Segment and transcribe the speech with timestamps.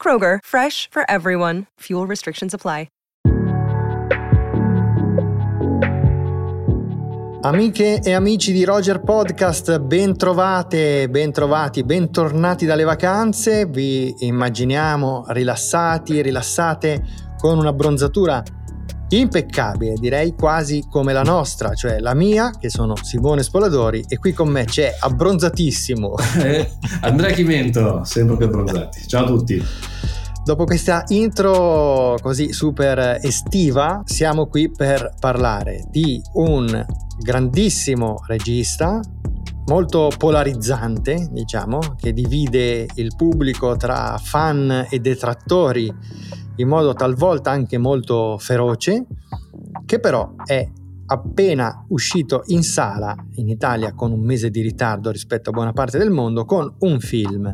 [0.00, 1.66] Kroger, fresh for everyone.
[1.80, 2.86] Fuel restrictions apply.
[7.42, 13.64] Amiche e amici di Roger Podcast, ben trovate, ben trovati, bentornati dalle vacanze.
[13.64, 17.02] Vi immaginiamo rilassati, rilassate
[17.38, 18.42] con una bronzatura
[19.18, 24.32] impeccabile, direi quasi come la nostra, cioè la mia, che sono Simone Spoladori, e qui
[24.32, 26.70] con me c'è abbronzatissimo eh,
[27.00, 29.06] Andrea Chimento, sempre più abbronzati.
[29.06, 29.64] Ciao a tutti.
[30.42, 36.86] Dopo questa intro così super estiva, siamo qui per parlare di un
[37.18, 39.00] grandissimo regista,
[39.66, 45.92] molto polarizzante, diciamo, che divide il pubblico tra fan e detrattori
[46.60, 49.06] in modo talvolta anche molto feroce,
[49.86, 50.68] che però è
[51.06, 55.98] appena uscito in sala in Italia con un mese di ritardo rispetto a buona parte
[55.98, 57.52] del mondo con un film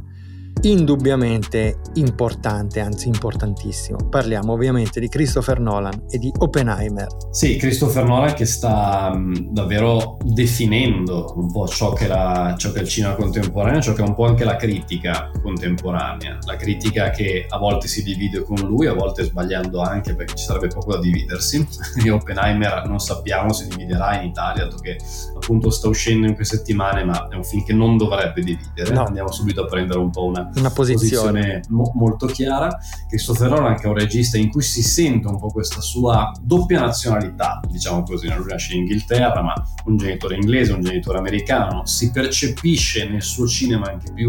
[0.62, 4.08] indubbiamente importante, anzi importantissimo.
[4.08, 7.06] Parliamo ovviamente di Christopher Nolan e di Oppenheimer.
[7.30, 12.78] Sì, Christopher Nolan che sta mh, davvero definendo un po' ciò che, la, ciò che,
[12.78, 16.38] è il cinema contemporaneo, ciò che è un po' anche la critica contemporanea.
[16.46, 20.44] La critica che a volte si divide con lui, a volte sbagliando anche perché ci
[20.44, 21.66] sarebbe poco da dividersi.
[22.06, 24.96] E Oppenheimer non sappiamo se dividerà in Italia, dato che
[25.34, 28.92] appunto sta uscendo in queste settimane, ma è un film che non dovrebbe dividere.
[28.94, 29.04] No.
[29.04, 32.69] Andiamo subito a prendere un po' una una posizione, posizione mo- molto chiara.
[33.08, 36.80] Christopher Nolan che è un regista in cui si sente un po' questa sua doppia
[36.80, 42.11] nazionalità, diciamo così, lui nasce in Inghilterra ma un genitore inglese, un genitore americano, si
[42.11, 44.27] percepisce nel suo cinema anche più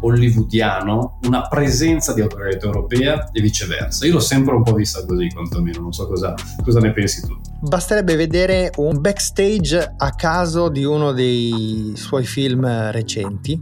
[0.00, 4.06] hollywoodiano una presenza di autorialità europea e viceversa.
[4.06, 7.38] Io l'ho sempre un po' vista così, quantomeno, non so cosa, cosa ne pensi tu.
[7.60, 13.60] Basterebbe vedere un backstage a caso di uno dei suoi film recenti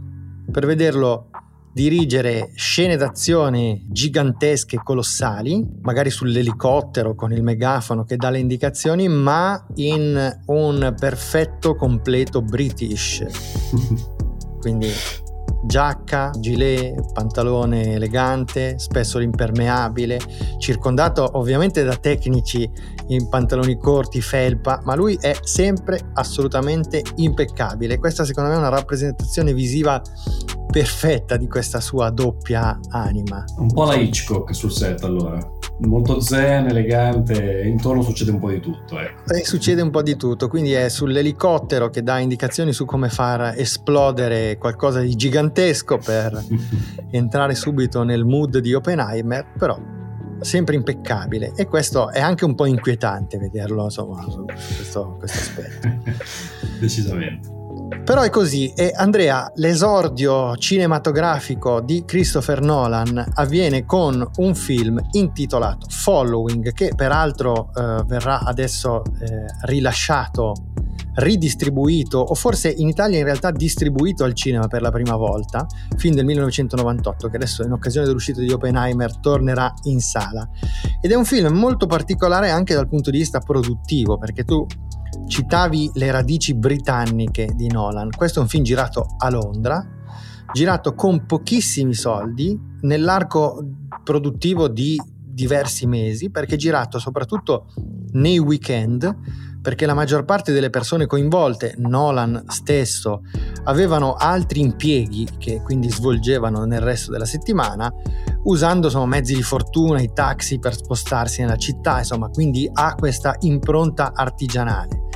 [0.51, 1.29] per vederlo
[1.79, 9.65] dirigere scene d'azione gigantesche, colossali, magari sull'elicottero con il megafono che dà le indicazioni, ma
[9.75, 13.23] in un perfetto completo British.
[14.59, 14.91] Quindi
[15.63, 20.19] giacca, gilet, pantalone elegante, spesso l'impermeabile,
[20.57, 22.69] circondato ovviamente da tecnici
[23.07, 27.99] in pantaloni corti, felpa, ma lui è sempre assolutamente impeccabile.
[27.99, 30.01] Questa secondo me è una rappresentazione visiva
[30.71, 33.43] perfetta di questa sua doppia anima.
[33.57, 35.37] Un po' la Hitchcock sul set allora.
[35.79, 38.99] Molto zen, elegante, intorno succede un po' di tutto.
[38.99, 39.33] Ecco.
[39.33, 43.53] E succede un po' di tutto, quindi è sull'elicottero che dà indicazioni su come far
[43.57, 46.43] esplodere qualcosa di gigantesco per
[47.11, 49.79] entrare subito nel mood di Oppenheimer, però
[50.41, 55.87] sempre impeccabile e questo è anche un po' inquietante vederlo insomma su questo, questo aspetto.
[56.79, 57.58] Decisamente.
[57.89, 65.87] Però è così e Andrea, l'esordio cinematografico di Christopher Nolan avviene con un film intitolato
[65.89, 70.53] Following che peraltro eh, verrà adesso eh, rilasciato,
[71.15, 75.67] ridistribuito o forse in Italia in realtà distribuito al cinema per la prima volta,
[75.97, 80.47] film del 1998 che adesso in occasione dell'uscita di Oppenheimer tornerà in sala.
[81.01, 84.65] Ed è un film molto particolare anche dal punto di vista produttivo perché tu
[85.27, 88.09] Citavi le radici britanniche di Nolan.
[88.15, 89.85] Questo è un film girato a Londra,
[90.53, 93.63] girato con pochissimi soldi, nell'arco
[94.03, 94.99] produttivo di
[95.39, 97.67] diversi mesi, perché girato soprattutto
[98.11, 99.15] nei weekend,
[99.61, 103.21] perché la maggior parte delle persone coinvolte, Nolan stesso,
[103.63, 107.91] avevano altri impieghi che quindi svolgevano nel resto della settimana,
[108.43, 113.35] usando insomma, mezzi di fortuna, i taxi per spostarsi nella città, insomma, quindi ha questa
[113.39, 115.07] impronta artigianale.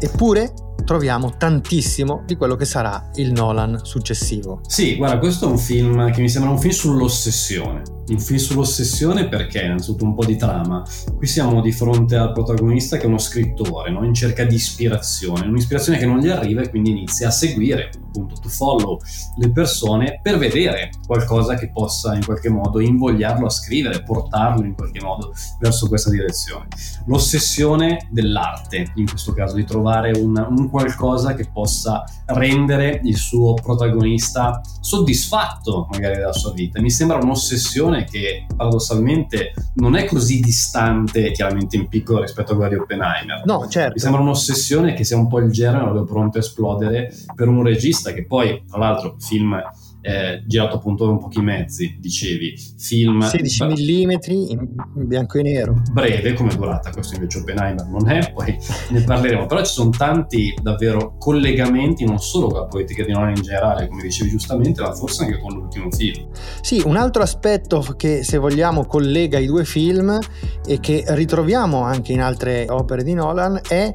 [0.00, 0.52] Eppure
[0.84, 4.60] troviamo tantissimo di quello che sarà il Nolan successivo.
[4.66, 9.28] Sì, guarda, questo è un film che mi sembra un film sull'ossessione un film sull'ossessione
[9.28, 10.82] perché, innanzitutto un po' di trama,
[11.16, 14.04] qui siamo di fronte al protagonista che è uno scrittore, no?
[14.04, 18.34] in cerca di ispirazione, un'ispirazione che non gli arriva e quindi inizia a seguire, appunto,
[18.40, 18.98] to follow
[19.36, 24.74] le persone per vedere qualcosa che possa in qualche modo invogliarlo a scrivere, portarlo in
[24.74, 26.66] qualche modo verso questa direzione.
[27.06, 33.54] L'ossessione dell'arte, in questo caso, di trovare un, un qualcosa che possa rendere il suo
[33.54, 36.80] protagonista soddisfatto magari della sua vita.
[36.80, 42.70] Mi sembra un'ossessione che paradossalmente non è così distante, chiaramente in piccolo rispetto a quella
[42.70, 43.42] di Oppenheimer.
[43.44, 43.92] No, certo.
[43.94, 48.12] Mi sembra un'ossessione che sia un po' il genere pronto a esplodere per un regista
[48.12, 49.60] che poi, tra l'altro, film
[50.02, 54.10] eh, girato appunto con pochi mezzi, dicevi, film 16 mm
[54.48, 54.68] in
[55.06, 55.80] bianco e nero.
[55.92, 58.56] Breve come durata, questo invece Oppenheimer non è, poi
[58.90, 63.36] ne parleremo, però ci sono tanti davvero collegamenti non solo con la poetica di Nolan
[63.36, 66.28] in generale, come dicevi giustamente, ma forse anche con l'ultimo film.
[66.60, 70.18] Sì, un altro aspetto che se vogliamo collega i due film
[70.66, 73.94] e che ritroviamo anche in altre opere di Nolan è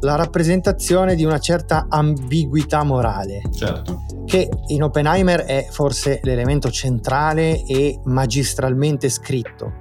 [0.00, 3.42] la rappresentazione di una certa ambiguità morale.
[3.52, 4.04] Certo.
[4.24, 9.72] Che in Oppenheimer è forse l'elemento centrale e magistralmente scritto.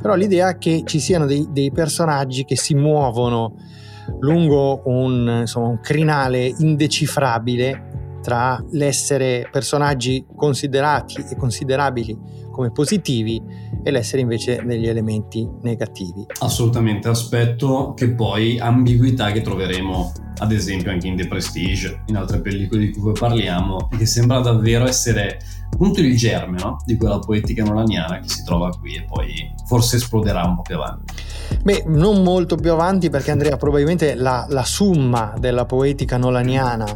[0.00, 3.54] Però l'idea che ci siano dei, dei personaggi che si muovono
[4.20, 12.18] lungo un, insomma, un crinale indecifrabile tra l'essere personaggi considerati e considerabili
[12.50, 13.42] come positivi
[13.84, 16.26] e l'essere invece degli elementi negativi.
[16.40, 22.40] Assolutamente, aspetto che poi ambiguità che troveremo ad esempio anche in The Prestige, in altre
[22.40, 25.38] pellicole di cui parliamo, e che sembra davvero essere
[25.72, 26.78] appunto il germe no?
[26.84, 30.76] di quella poetica nolaniana che si trova qui e poi forse esploderà un po' più
[30.76, 31.14] avanti.
[31.62, 36.86] Beh, non molto più avanti perché Andrea probabilmente la, la summa della poetica nolaniana,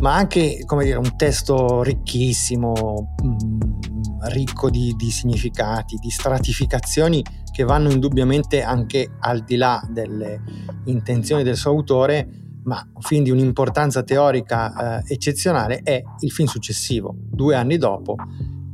[0.00, 7.24] ma anche come dire, un testo ricchissimo, mh, mm, ricco di, di significati, di stratificazioni
[7.52, 10.40] che vanno indubbiamente anche al di là delle
[10.84, 12.28] intenzioni del suo autore,
[12.64, 18.16] ma un film di un'importanza teorica eh, eccezionale è il film successivo, due anni dopo,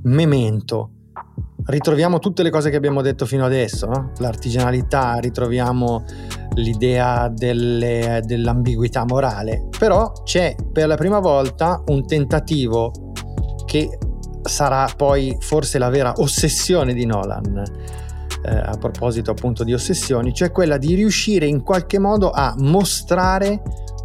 [0.02, 0.90] Memento.
[1.64, 4.12] Ritroviamo tutte le cose che abbiamo detto fino adesso, no?
[4.18, 6.04] l'artigianalità, ritroviamo
[6.54, 12.92] l'idea delle, dell'ambiguità morale, però c'è per la prima volta un tentativo
[13.64, 13.98] che
[14.46, 17.62] sarà poi forse la vera ossessione di Nolan.
[18.42, 23.62] Eh, a proposito appunto di ossessioni, cioè quella di riuscire in qualche modo a mostrare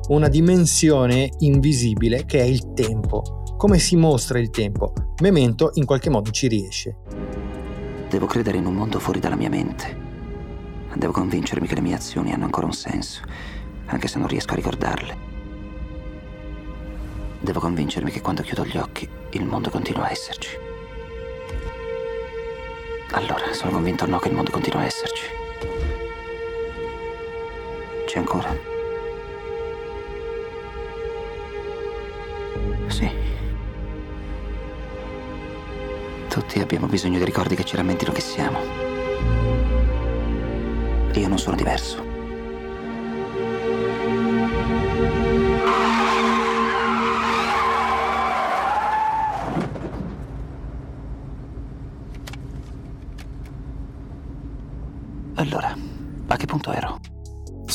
[0.09, 3.43] una dimensione invisibile che è il tempo.
[3.57, 4.93] Come si mostra il tempo?
[5.21, 6.97] Memento in qualche modo ci riesce.
[8.09, 10.09] Devo credere in un mondo fuori dalla mia mente.
[10.95, 13.21] Devo convincermi che le mie azioni hanno ancora un senso,
[13.85, 15.31] anche se non riesco a ricordarle.
[17.41, 20.55] Devo convincermi che quando chiudo gli occhi il mondo continua a esserci.
[23.13, 25.23] Allora, sono convinto o no che il mondo continua a esserci?
[28.05, 28.55] C'è ancora?
[32.89, 33.09] Sì.
[36.29, 38.59] Tutti abbiamo bisogno di ricordi che ci rammentino che siamo.
[41.13, 42.10] Io non sono diverso.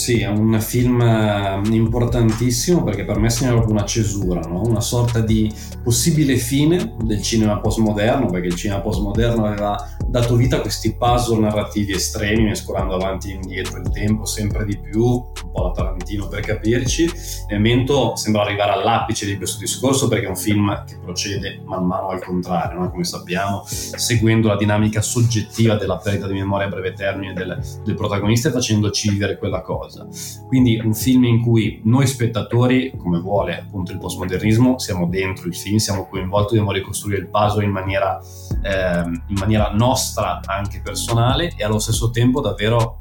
[0.06, 4.62] Sì, è un film eh, importantissimo perché per me segna proprio una cesura, no?
[4.62, 10.58] una sorta di possibile fine del cinema postmoderno, perché il cinema postmoderno aveva dato vita
[10.58, 15.50] a questi puzzle narrativi estremi, mescolando avanti e indietro il tempo sempre di più, un
[15.50, 15.72] po' la
[16.06, 17.10] Tarantino per capirci.
[17.48, 22.08] Memento sembra arrivare all'apice di questo discorso perché è un film che procede man mano
[22.08, 22.90] al contrario, no?
[22.90, 27.94] come sappiamo, seguendo la dinamica soggettiva della perdita di memoria a breve termine del, del
[27.94, 30.06] protagonista e facendoci vivere quella cosa.
[30.46, 35.56] Quindi un film in cui noi spettatori, come vuole appunto il postmodernismo, siamo dentro il
[35.56, 38.20] film, siamo coinvolti, dobbiamo ricostruire il puzzle in maniera,
[38.62, 42.98] eh, in maniera nostra, anche personale, e allo stesso tempo davvero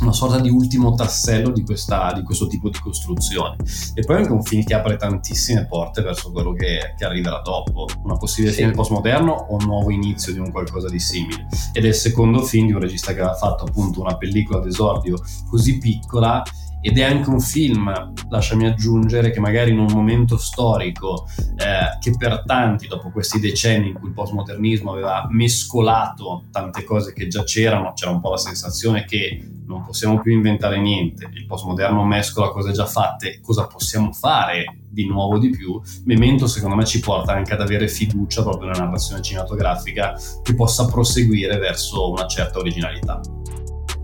[0.00, 3.56] una sorta di ultimo tassello di, questa, di, questo tipo di costruzione.
[3.94, 7.86] E poi anche un film che apre tantissime porte verso quello che, che arriverà dopo,
[8.02, 8.60] una possibile sì.
[8.62, 11.46] fine postmoderno o un nuovo inizio di un qualcosa di simile.
[11.72, 15.16] Ed è il secondo film di un regista che aveva fatto appunto una pellicola d'esordio
[15.48, 16.42] così piccola
[16.88, 21.26] ed è anche un film, lasciami aggiungere, che magari in un momento storico
[21.56, 27.12] eh, che per tanti, dopo questi decenni in cui il postmodernismo aveva mescolato tante cose
[27.12, 31.44] che già c'erano, c'era un po' la sensazione che non possiamo più inventare niente, il
[31.44, 35.78] postmoderno mescola cose già fatte, cosa possiamo fare di nuovo di più?
[36.04, 40.86] Memento secondo me ci porta anche ad avere fiducia proprio nella narrazione cinematografica che possa
[40.86, 43.20] proseguire verso una certa originalità.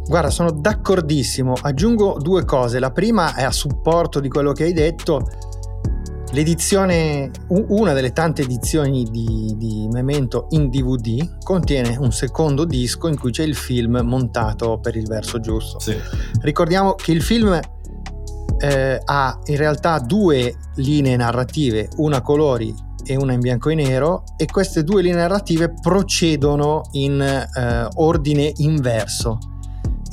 [0.06, 1.54] Guarda, sono d'accordissimo.
[1.62, 2.78] Aggiungo due cose.
[2.78, 5.26] La prima è a supporto di quello che hai detto.
[6.32, 13.16] L'edizione, una delle tante edizioni di, di, Memento in DVD contiene un secondo disco in
[13.16, 15.78] cui c'è il film montato per il verso giusto.
[15.78, 15.96] Sì.
[16.40, 17.58] Ricordiamo che il film
[18.58, 24.24] eh, ha in realtà due linee narrative, una colori e una in bianco e nero
[24.36, 29.38] e queste due linee narrative procedono in eh, ordine inverso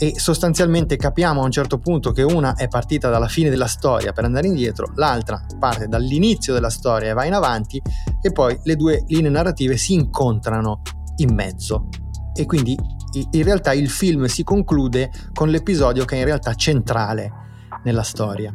[0.01, 4.13] e sostanzialmente capiamo a un certo punto che una è partita dalla fine della storia
[4.13, 7.79] per andare indietro, l'altra parte dall'inizio della storia e va in avanti
[8.19, 10.81] e poi le due linee narrative si incontrano
[11.17, 11.89] in mezzo
[12.33, 12.75] e quindi
[13.29, 17.31] in realtà il film si conclude con l'episodio che è in realtà centrale
[17.83, 18.51] nella storia.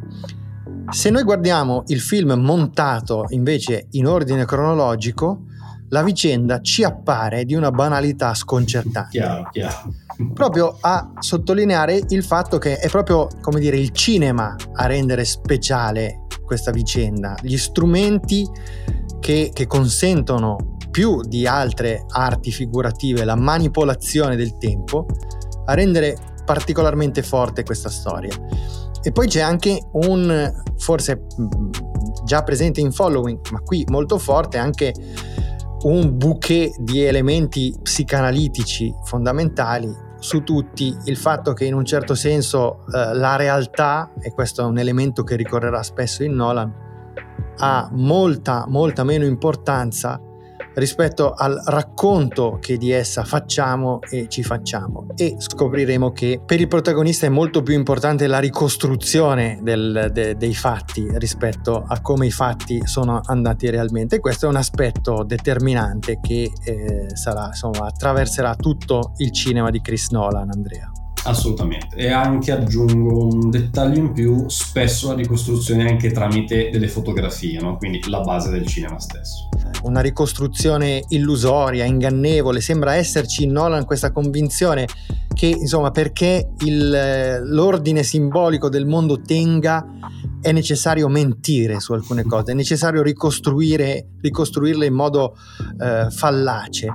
[0.90, 5.44] Se noi guardiamo il film montato invece in ordine cronologico,
[5.90, 9.10] la vicenda ci appare di una banalità sconcertante.
[9.10, 9.94] Chiaro, chiaro.
[10.32, 16.26] Proprio a sottolineare il fatto che è proprio, come dire, il cinema a rendere speciale
[16.44, 17.36] questa vicenda.
[17.42, 18.48] Gli strumenti
[19.20, 25.06] che, che consentono più di altre arti figurative la manipolazione del tempo
[25.66, 28.34] a rendere particolarmente forte questa storia.
[29.02, 31.26] E poi c'è anche un, forse
[32.24, 34.94] già presente in following, ma qui molto forte, anche
[35.82, 42.84] un bouquet di elementi psicanalitici fondamentali su tutti il fatto che in un certo senso
[42.92, 46.74] eh, la realtà, e questo è un elemento che ricorrerà spesso in Nolan,
[47.58, 50.20] ha molta, molta meno importanza
[50.76, 56.68] rispetto al racconto che di essa facciamo e ci facciamo e scopriremo che per il
[56.68, 62.30] protagonista è molto più importante la ricostruzione del, de, dei fatti rispetto a come i
[62.30, 69.12] fatti sono andati realmente questo è un aspetto determinante che eh, sarà, insomma, attraverserà tutto
[69.16, 70.90] il cinema di Chris Nolan Andrea
[71.26, 71.96] Assolutamente.
[71.96, 77.60] E anche aggiungo un dettaglio in più, spesso la ricostruzione è anche tramite delle fotografie,
[77.60, 77.76] no?
[77.76, 79.45] quindi la base del cinema stesso.
[79.86, 84.86] Una ricostruzione illusoria, ingannevole, sembra esserci in Nolan questa convinzione
[85.32, 89.86] che, insomma, perché il, l'ordine simbolico del mondo tenga
[90.40, 95.36] è necessario mentire su alcune cose, è necessario ricostruirle in modo
[95.80, 96.88] eh, fallace.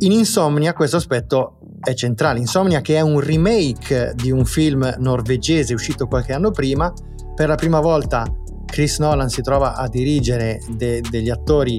[0.00, 2.40] In Insomnia questo aspetto è centrale.
[2.40, 6.92] Insomnia che è un remake di un film norvegese uscito qualche anno prima,
[7.34, 8.24] per la prima volta
[8.72, 11.76] Chris Nolan si trova a dirigere de- degli attori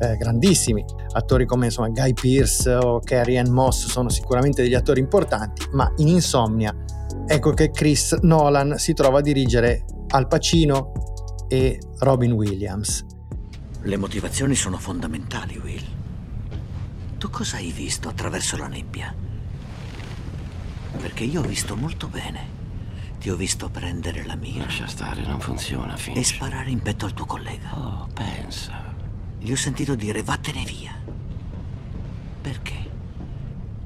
[0.00, 4.98] eh, grandissimi, attori come insomma, Guy Pearce o Carrie Ann Moss sono sicuramente degli attori
[4.98, 6.74] importanti, ma in Insomnia
[7.28, 10.90] ecco che Chris Nolan si trova a dirigere Al Pacino
[11.46, 13.06] e Robin Williams.
[13.82, 15.84] Le motivazioni sono fondamentali, Will.
[17.18, 19.14] Tu cosa hai visto attraverso la nebbia?
[21.00, 22.61] Perché io ho visto molto bene.
[23.22, 24.64] Ti ho visto prendere la mira.
[24.64, 26.16] Lascia stare, non funziona, Finch.
[26.18, 27.70] E sparare in petto al tuo collega.
[27.72, 28.92] Oh, pensa.
[29.38, 30.92] Gli ho sentito dire vattene via.
[32.40, 32.90] Perché?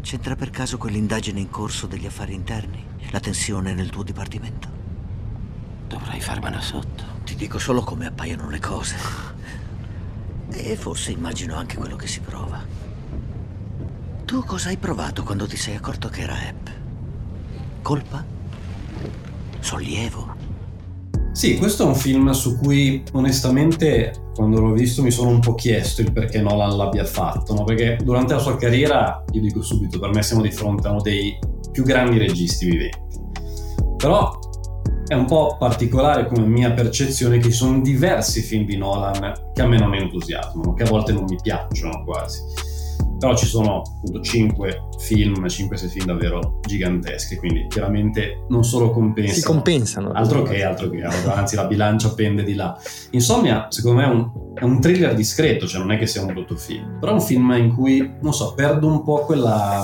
[0.01, 2.83] C'entra per caso quell'indagine in corso degli affari interni?
[3.11, 4.71] La tensione nel tuo dipartimento?
[5.87, 7.05] Dovrei farmela sotto.
[7.23, 8.97] Ti dico solo come appaiono le cose.
[10.49, 12.65] E forse immagino anche quello che si prova.
[14.25, 16.69] Tu cosa hai provato quando ti sei accorto che era App?
[17.83, 18.36] Colpa?
[19.67, 20.33] Sollievo?
[21.33, 25.57] Sì, questo è un film su cui onestamente quando l'ho visto mi sono un po'
[25.57, 27.65] chiesto il perché Nolan l'abbia fatto, no?
[27.65, 31.01] perché durante la sua carriera, io dico subito, per me siamo di fronte a uno
[31.01, 31.37] dei
[31.73, 33.19] più grandi registi viventi.
[33.97, 34.39] Però
[35.05, 39.63] è un po' particolare come mia percezione che ci sono diversi film di Nolan che
[39.63, 42.41] a me non entusiasmano, che a volte non mi piacciono quasi
[43.19, 49.39] però ci sono appunto 5 film, 5-6 film davvero giganteschi, quindi chiaramente non solo compensano.
[49.39, 50.13] Si compensano.
[50.13, 52.79] Altro che, altro che, anzi la bilancia pende di là.
[53.11, 56.33] Insomnia, secondo me è un, è un, thriller discreto, cioè non è che sia un
[56.33, 59.83] brutto film, però è un film in cui, non so, perdo un po' quella,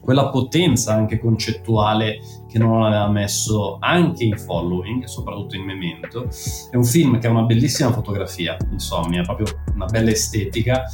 [0.00, 6.28] quella potenza anche concettuale che non aveva messo anche in following, soprattutto in Memento.
[6.70, 9.46] È un film che ha una bellissima fotografia, insomma, proprio
[9.82, 10.84] una bella estetica,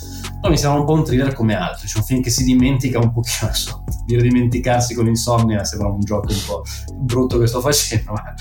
[0.40, 2.98] però mi sembra un po' un thriller come altri, cioè un film che si dimentica
[2.98, 6.62] un pochino, so, dire dimenticarsi con Insomnia sembra un gioco un po'
[6.94, 8.34] brutto che sto facendo, ma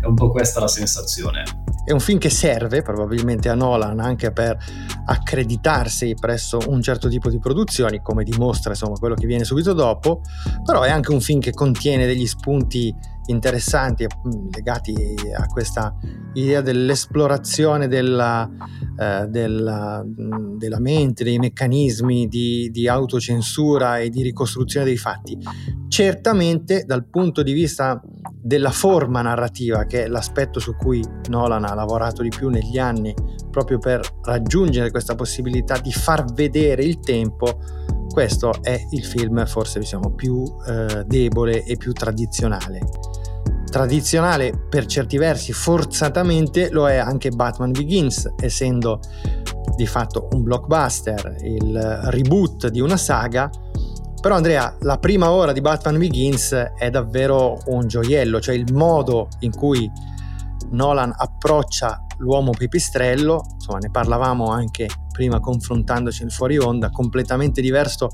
[0.00, 1.42] è un po' questa la sensazione.
[1.84, 4.56] È un film che serve probabilmente a Nolan anche per
[5.04, 10.20] accreditarsi presso un certo tipo di produzioni, come dimostra insomma quello che viene subito dopo,
[10.64, 12.94] però è anche un film che contiene degli spunti
[13.26, 14.94] interessanti mm, legati
[15.36, 15.94] a questa
[16.34, 18.48] idea dell'esplorazione della,
[18.98, 25.38] eh, della, mm, della, mente, dei meccanismi di, di, autocensura e di ricostruzione dei fatti.
[25.88, 28.00] Certamente dal punto di vista
[28.42, 33.14] della forma narrativa, che è l'aspetto su cui Nolan ha lavorato di più negli anni,
[33.50, 37.60] proprio per raggiungere questa possibilità di far vedere il tempo,
[38.12, 42.80] questo è il film forse diciamo, più eh, debole e più tradizionale.
[43.70, 49.00] Tradizionale per certi versi, forzatamente lo è anche Batman Begins, essendo
[49.76, 53.50] di fatto un blockbuster, il reboot di una saga.
[54.22, 59.26] Però Andrea, la prima ora di Batman Begins è davvero un gioiello, cioè il modo
[59.40, 59.90] in cui
[60.70, 68.10] Nolan approccia l'uomo pipistrello, insomma ne parlavamo anche prima confrontandoci in fuori onda, completamente diverso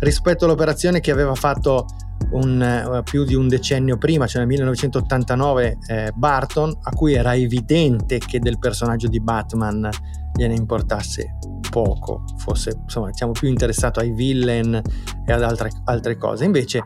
[0.00, 1.86] rispetto all'operazione che aveva fatto
[2.32, 7.36] un, uh, più di un decennio prima, cioè nel 1989 eh, Barton, a cui era
[7.36, 9.88] evidente che del personaggio di Batman
[10.34, 11.38] gliene importasse
[11.70, 14.80] poco, fosse insomma diciamo più interessato ai villain
[15.26, 16.44] e ad altre, altre cose.
[16.44, 16.84] Invece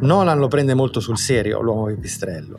[0.00, 2.58] Nolan lo prende molto sul serio, l'uomo pipistrello.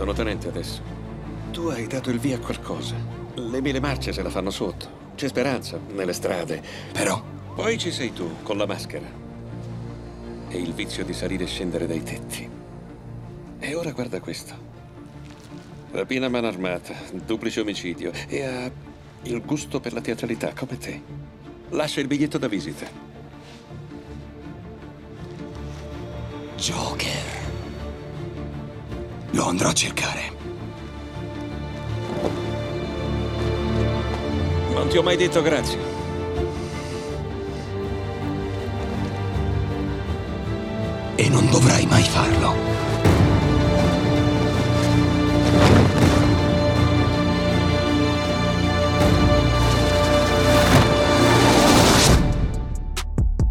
[0.00, 0.80] Sono tenente adesso.
[1.52, 2.94] Tu hai dato il via a qualcosa.
[3.34, 5.09] Le mille marce se la fanno sotto.
[5.20, 6.62] C'è speranza nelle strade.
[6.92, 7.22] Però.
[7.54, 9.04] Poi ci sei tu, con la maschera.
[10.48, 12.48] E il vizio di salire e scendere dai tetti.
[13.58, 14.54] E ora guarda questo.
[15.90, 18.12] Rapina a mano armata, duplice omicidio.
[18.28, 18.70] E ha
[19.24, 21.02] il gusto per la teatralità, come te.
[21.68, 22.86] Lascia il biglietto da visita.
[26.56, 27.24] Joker.
[29.32, 30.39] Lo andrò a cercare.
[34.80, 35.78] Non ti ho mai detto grazie.
[41.16, 42.54] E non dovrai mai farlo.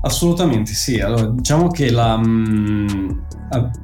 [0.01, 0.99] Assolutamente sì.
[0.99, 3.09] Allora, diciamo che la, mh, mm,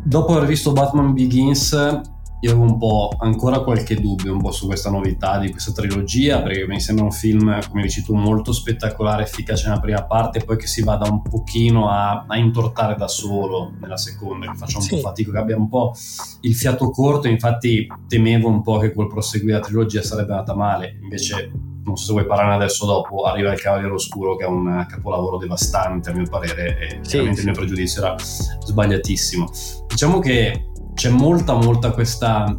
[0.04, 2.02] dopo aver visto Batman Begins
[2.42, 6.42] io avevo un po' ancora qualche dubbio un po' su questa novità di questa trilogia
[6.42, 10.58] perché mi sembra un film come dici tu molto spettacolare efficace nella prima parte poi
[10.58, 14.84] che si vada un pochino a, a intortare da solo nella seconda che faccia un
[14.84, 14.96] sì.
[14.96, 15.94] po' fatica che abbia un po'
[16.42, 20.98] il fiato corto infatti temevo un po' che col proseguire la trilogia sarebbe andata male
[21.02, 21.52] invece
[21.86, 25.38] non so se vuoi parlarne adesso dopo, arriva il Cavaliere Oscuro che è un capolavoro
[25.38, 27.40] devastante a mio parere e sì, sì.
[27.40, 29.50] il mio pregiudizio era sbagliatissimo.
[29.88, 32.58] Diciamo che c'è molta molta questa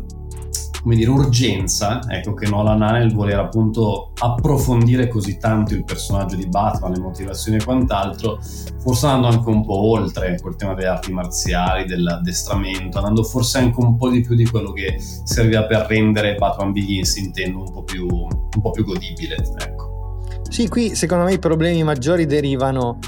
[0.87, 6.37] come dire, urgenza ecco, che Nolan ha nel voler appunto approfondire così tanto il personaggio
[6.37, 8.38] di Batman, le motivazioni e quant'altro,
[8.79, 13.81] forse andando anche un po' oltre quel tema delle arti marziali, dell'addestramento, andando forse anche
[13.81, 17.83] un po' di più di quello che serviva per rendere Batman Begins, intendo, un po'
[17.83, 19.44] più, un po più godibile.
[19.59, 20.20] Ecco.
[20.49, 23.01] Sì, qui secondo me i problemi maggiori derivano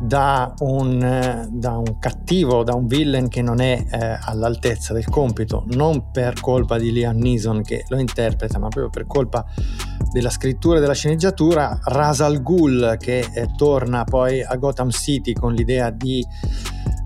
[0.00, 5.64] da un, da un, cattivo, da un villain che non è eh, all'altezza del compito,
[5.68, 9.44] non per colpa di Liam Neeson che lo interpreta, ma proprio per colpa
[10.12, 11.78] della scrittura e della sceneggiatura.
[11.82, 16.24] Rasal Ghul che eh, torna poi a Gotham City con l'idea di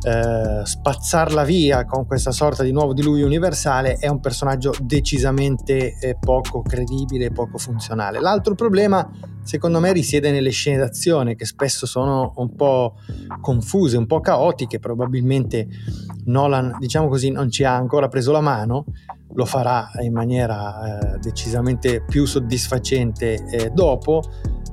[0.03, 6.17] eh, spazzarla via con questa sorta di nuovo diluvio universale è un personaggio decisamente eh,
[6.19, 8.21] poco credibile, poco funzionale.
[8.21, 9.09] L'altro problema
[9.43, 12.97] secondo me risiede nelle scene d'azione che spesso sono un po'
[13.41, 15.67] confuse, un po' caotiche, probabilmente
[16.27, 18.85] Nolan, diciamo così, non ci ha ancora preso la mano,
[19.33, 24.23] lo farà in maniera eh, decisamente più soddisfacente eh, dopo.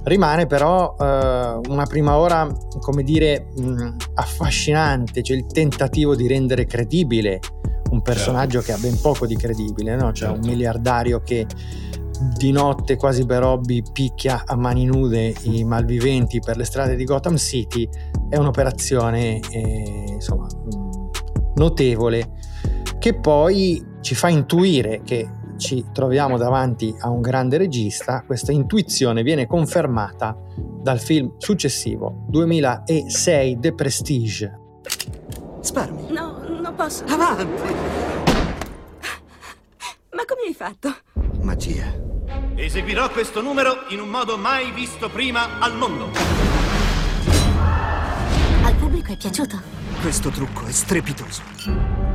[0.06, 2.48] Rimane però eh, una prima ora,
[2.80, 7.40] come dire, mh, affascinante, cioè il tentativo di rendere credibile
[7.90, 8.82] un personaggio certo.
[8.82, 10.12] che ha ben poco di credibile, no?
[10.12, 10.34] cioè certo.
[10.36, 11.48] un miliardario che
[12.38, 17.04] di notte quasi per hobby picchia a mani nude i malviventi per le strade di
[17.04, 17.88] Gotham City
[18.30, 20.48] è un'operazione eh, insomma
[21.56, 22.32] notevole
[23.00, 29.24] che poi ci fa intuire che ci troviamo davanti a un grande regista questa intuizione
[29.24, 34.60] viene confermata dal film successivo 2006 The Prestige
[35.60, 37.64] Sparmi no, non posso avanti
[40.12, 40.96] ma come hai fatto?
[41.42, 42.06] magia
[42.58, 46.12] Eseguirò questo numero in un modo mai visto prima al mondo.
[48.64, 49.62] Al pubblico è piaciuto?
[50.02, 52.15] Questo trucco è strepitoso.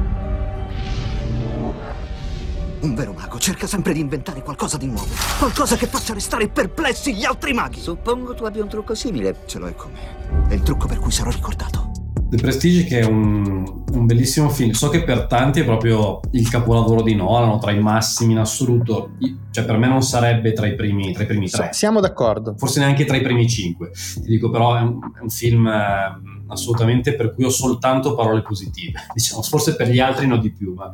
[2.80, 5.08] Un vero mago cerca sempre di inventare qualcosa di nuovo.
[5.38, 7.78] Qualcosa che faccia restare perplessi gli altri maghi.
[7.78, 9.36] Suppongo tu abbia un trucco simile.
[9.44, 10.48] Ce l'ho e come.
[10.48, 11.90] È il trucco per cui sarò ricordato.
[12.30, 16.48] The Prestige che è un, un, bellissimo film, so che per tanti è proprio il
[16.48, 19.16] capolavoro di Nolan, tra i massimi in assoluto,
[19.50, 21.70] cioè per me non sarebbe tra i primi, tra i primi tre.
[21.72, 22.54] Siamo d'accordo.
[22.56, 26.39] Forse neanche tra i primi cinque, ti dico però è un, è un film eh,
[26.50, 30.74] assolutamente per cui ho soltanto parole positive, diciamo, forse per gli altri no di più,
[30.74, 30.92] ma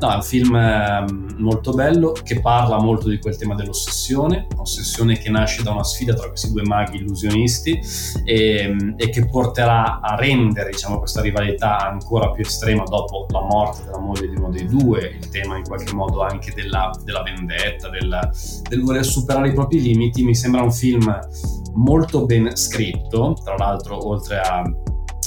[0.00, 5.18] no, è un film ehm, molto bello che parla molto di quel tema dell'ossessione, ossessione
[5.18, 7.80] che nasce da una sfida tra questi due maghi illusionisti
[8.24, 13.84] e, e che porterà a rendere diciamo, questa rivalità ancora più estrema dopo la morte
[13.84, 17.88] della moglie di uno dei due, il tema in qualche modo anche della, della vendetta,
[17.88, 18.30] del,
[18.68, 21.18] del voler superare i propri limiti, mi sembra un film
[21.74, 24.62] molto ben scritto, tra l'altro oltre a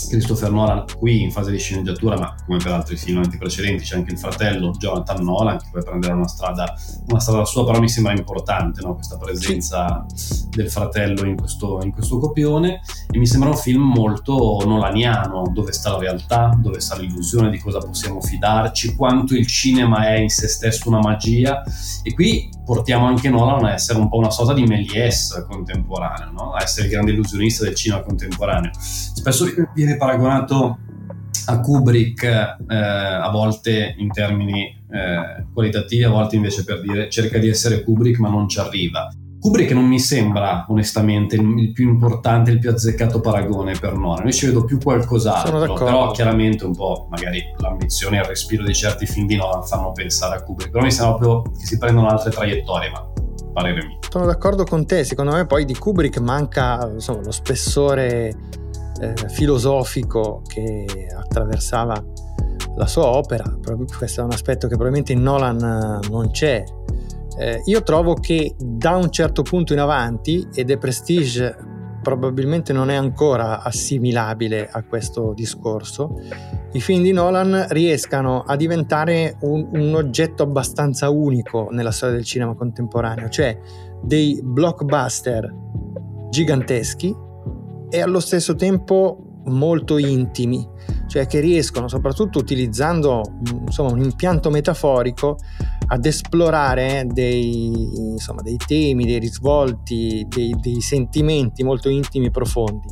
[0.09, 4.11] Christopher Nolan qui in fase di sceneggiatura, ma come per altri film precedenti c'è anche
[4.11, 6.73] il fratello Jonathan Nolan che poi prenderà una strada,
[7.07, 8.95] una strada sua, però mi sembra importante no?
[8.95, 10.47] questa presenza sì.
[10.49, 15.71] del fratello in questo, in questo, copione e mi sembra un film molto nolaniano, dove
[15.71, 20.29] sta la realtà, dove sta l'illusione di cosa possiamo fidarci, quanto il cinema è in
[20.29, 21.63] se stesso una magia
[22.01, 26.53] e qui portiamo anche Nolan a essere un po' una sorta di Méliès contemporaneo, no?
[26.53, 28.71] a essere il grande illusionista del cinema contemporaneo.
[28.73, 30.79] Spesso viene paragonato
[31.45, 37.37] a Kubrick eh, a volte in termini eh, qualitativi, a volte invece per dire cerca
[37.37, 39.07] di essere Kubrick ma non ci arriva.
[39.39, 44.25] Kubrick non mi sembra onestamente il, più importante, il più azzeccato paragone per Nolan.
[44.25, 48.73] Io ci vedo più qualcos'altro, però chiaramente un po' magari l'ambizione e il respiro di
[48.73, 50.71] certi film di Nolan fanno pensare a Kubrick.
[50.71, 53.07] Però mi sembra proprio che si prendono altre traiettorie, ma
[53.53, 53.99] parere mio.
[54.09, 58.35] Sono d'accordo con te, secondo me poi di Kubrick manca insomma, lo spessore
[58.99, 62.03] eh, filosofico che attraversava
[62.75, 63.43] la sua opera.
[63.97, 66.63] Questo è un aspetto che probabilmente in Nolan non c'è
[67.39, 71.55] eh, io trovo che da un certo punto in avanti, e The Prestige
[72.01, 76.19] probabilmente non è ancora assimilabile a questo discorso,
[76.73, 82.25] i film di Nolan riescano a diventare un, un oggetto abbastanza unico nella storia del
[82.25, 83.57] cinema contemporaneo, cioè
[84.01, 85.53] dei blockbuster
[86.29, 87.15] giganteschi
[87.89, 90.67] e allo stesso tempo molto intimi,
[91.07, 93.21] cioè che riescono, soprattutto utilizzando
[93.65, 95.37] insomma, un impianto metaforico,
[95.87, 97.71] ad esplorare dei,
[98.11, 102.87] insomma, dei temi, dei risvolti, dei, dei sentimenti molto intimi e profondi.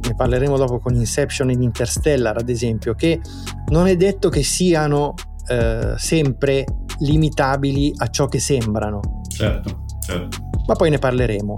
[0.00, 3.20] Ne parleremo dopo con Inception e Interstellar, ad esempio, che
[3.68, 5.14] non è detto che siano
[5.48, 6.64] eh, sempre
[7.00, 9.00] limitabili a ciò che sembrano.
[9.28, 10.38] Certo, certo.
[10.66, 11.56] Ma poi ne parleremo.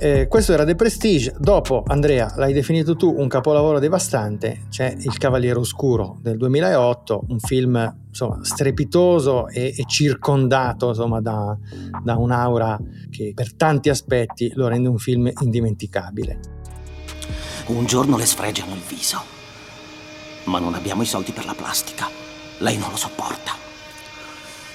[0.00, 1.34] Eh, questo era The Prestige.
[1.38, 4.66] Dopo, Andrea, l'hai definito tu un capolavoro devastante.
[4.68, 11.56] C'è Il Cavaliere Oscuro del 2008, un film insomma, strepitoso e, e circondato insomma, da,
[12.00, 12.78] da un'aura
[13.10, 16.38] che per tanti aspetti lo rende un film indimenticabile.
[17.66, 19.20] Un giorno le sfregiano il viso,
[20.44, 22.08] ma non abbiamo i soldi per la plastica.
[22.58, 23.52] Lei non lo sopporta.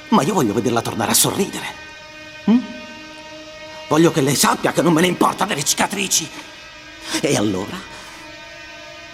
[0.09, 1.65] Ma io voglio vederla tornare a sorridere.
[2.45, 2.83] Hm?
[3.88, 6.30] Voglio che lei sappia che non me ne importa delle cicatrici.
[7.22, 7.78] E allora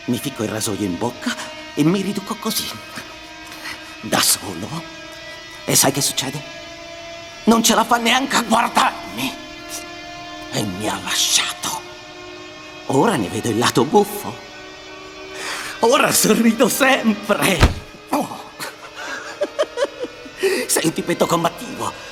[0.05, 1.35] mi ficco il rasoio in bocca
[1.73, 2.67] e mi riduco così.
[4.01, 4.97] Da solo.
[5.65, 6.41] E sai che succede?
[7.45, 9.33] Non ce la fa neanche a guardarmi.
[10.51, 11.81] E mi ha lasciato.
[12.87, 14.47] Ora ne vedo il lato buffo.
[15.79, 17.57] Ora sorrido sempre.
[18.09, 18.47] Oh.
[20.67, 22.08] Sei un tipetto combattivo.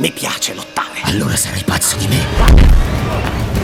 [0.00, 1.00] Mi piace lottare.
[1.02, 3.59] Allora sarai pazzo di me.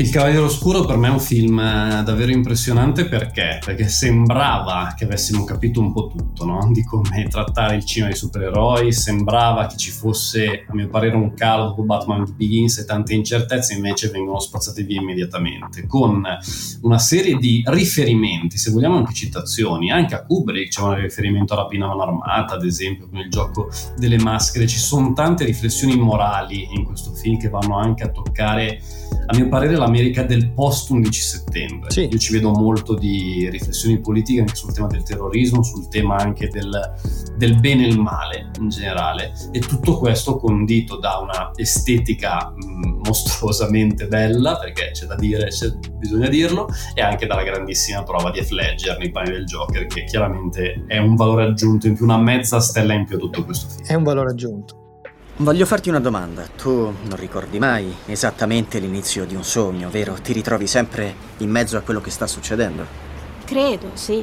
[0.00, 3.60] Il Cavaliere Oscuro per me è un film eh, davvero impressionante perché?
[3.62, 6.70] Perché sembrava che avessimo capito un po' tutto, no?
[6.72, 11.34] Di come trattare il cinema di supereroi, sembrava che ci fosse, a mio parere, un
[11.34, 16.24] calo dopo Batman Begins e tante incertezze invece vengono spazzate via immediatamente, con
[16.80, 21.56] una serie di riferimenti, se vogliamo anche citazioni, anche a Kubrick c'è un riferimento a
[21.56, 26.68] Rapina Man Armata, ad esempio, con il gioco delle maschere, ci sono tante riflessioni morali
[26.72, 28.80] in questo film che vanno anche a toccare,
[29.26, 31.90] a mio parere, l'America del post 11 settembre.
[31.90, 32.08] Sì.
[32.10, 36.48] Io ci vedo molto di riflessioni politiche anche sul tema del terrorismo, sul tema anche
[36.48, 36.70] del,
[37.36, 43.00] del bene e il male in generale e tutto questo condito da una estetica mh,
[43.04, 48.38] mostruosamente bella, perché c'è da dire, c'è, bisogna dirlo, e anche dalla grandissima prova di
[48.38, 52.18] Heath Ledger nei panni del Joker, che chiaramente è un valore aggiunto in più, una
[52.18, 53.84] mezza stella in più a tutto questo film.
[53.86, 54.79] È un valore aggiunto.
[55.40, 56.46] Voglio farti una domanda.
[56.54, 60.12] Tu non ricordi mai esattamente l'inizio di un sogno, vero?
[60.12, 62.84] Ti ritrovi sempre in mezzo a quello che sta succedendo?
[63.46, 64.22] Credo, sì.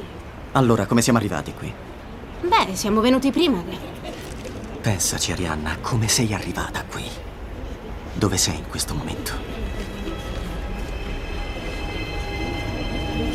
[0.52, 1.74] Allora, come siamo arrivati qui?
[2.42, 3.64] Beh, siamo venuti prima.
[4.80, 7.06] Pensaci, Arianna, come sei arrivata qui?
[8.14, 9.57] Dove sei in questo momento?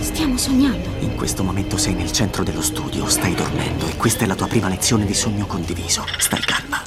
[0.03, 0.89] Stiamo sognando.
[0.99, 4.49] In questo momento sei nel centro dello studio, stai dormendo e questa è la tua
[4.49, 6.05] prima lezione di sogno condiviso.
[6.19, 6.83] Stai calma.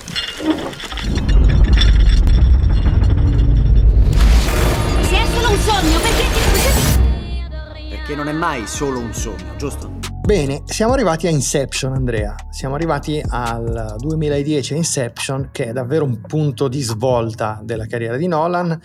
[5.01, 6.23] Se è solo un sogno, perché...
[8.06, 10.14] che non è mai solo un sogno, giusto?
[10.25, 12.33] Bene, siamo arrivati a Inception, Andrea.
[12.49, 18.25] Siamo arrivati al 2010 Inception, che è davvero un punto di svolta della carriera di
[18.25, 18.75] Nolan.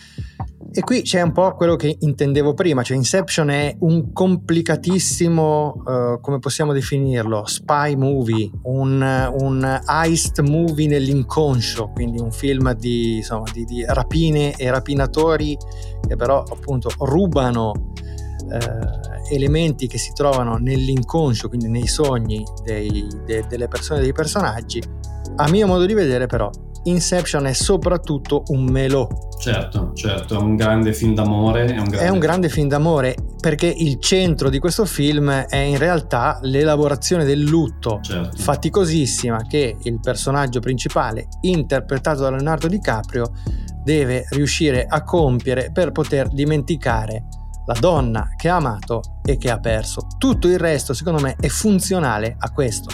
[0.70, 6.20] E qui c'è un po' quello che intendevo prima, cioè Inception è un complicatissimo, uh,
[6.20, 9.00] come possiamo definirlo, spy movie, un,
[9.40, 15.56] un, heist movie nell'inconscio, quindi un film di, insomma, di, di rapine e rapinatori
[16.06, 17.72] che però appunto rubano
[18.50, 24.82] eh, elementi che si trovano nell'inconscio, quindi nei sogni dei, de, delle persone, dei personaggi.
[25.36, 26.50] A mio modo di vedere però
[26.84, 29.06] Inception è soprattutto un melò.
[29.38, 31.66] Certo, certo, è un grande film d'amore.
[31.66, 31.98] È un grande...
[31.98, 37.24] è un grande film d'amore perché il centro di questo film è in realtà l'elaborazione
[37.24, 38.36] del lutto, certo.
[38.36, 43.30] faticosissima che il personaggio principale, interpretato da Leonardo DiCaprio,
[43.82, 47.24] deve riuscire a compiere per poter dimenticare
[47.70, 50.08] la donna che ha amato e che ha perso.
[50.18, 52.88] Tutto il resto, secondo me, è funzionale a questo.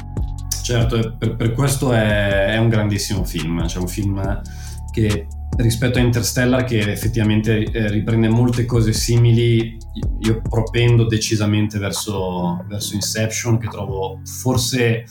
[0.62, 4.42] Certo, per, per questo è, è, un grandissimo film, cioè un film
[4.92, 9.78] che rispetto a Interstellar che effettivamente eh, riprende molte cose simili,
[10.20, 15.04] io propendo decisamente verso, verso Inception che trovo forse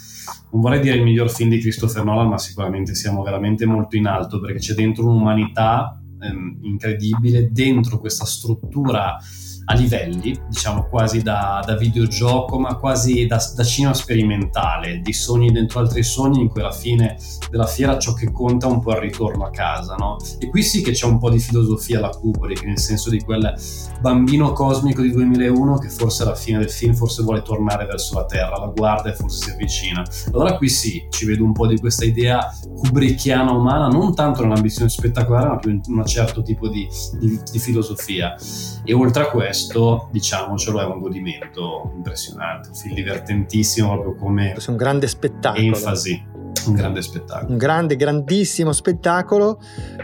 [0.52, 4.06] non vorrei dire il miglior film di Christopher Nolan, ma sicuramente siamo veramente molto in
[4.06, 9.18] alto perché c'è dentro un'umanità ehm, incredibile, dentro questa struttura
[9.66, 15.52] a livelli, diciamo quasi da, da videogioco, ma quasi da, da, cinema sperimentale, di sogni
[15.52, 17.18] dentro altri sogni, in cui alla fine
[17.50, 20.18] della fiera ciò che conta è un po' il ritorno a casa, no?
[20.40, 23.54] E qui sì che c'è un po' di filosofia alla Kubrick, nel senso di quel
[24.02, 28.26] bambino cosmico di 2001 che forse alla fine del film forse vuole tornare verso la
[28.26, 30.04] Terra, la guarda e forse si avvicina.
[30.32, 34.90] Allora qui sì, ci vedo un po' di questa idea kubrickiana umana, non tanto nell'ambizione
[34.90, 36.88] spettacolare, ma più in un certo tipo di,
[37.20, 38.36] di, di filosofia.
[38.84, 44.54] E oltre a questo, questo, diciamocelo, è un godimento impressionante, un film divertentissimo proprio come...
[44.54, 45.66] È un grande spettacolo.
[45.66, 46.34] Enfasi.
[46.68, 47.52] Un grande spettacolo.
[47.52, 49.60] Un grande, grandissimo spettacolo,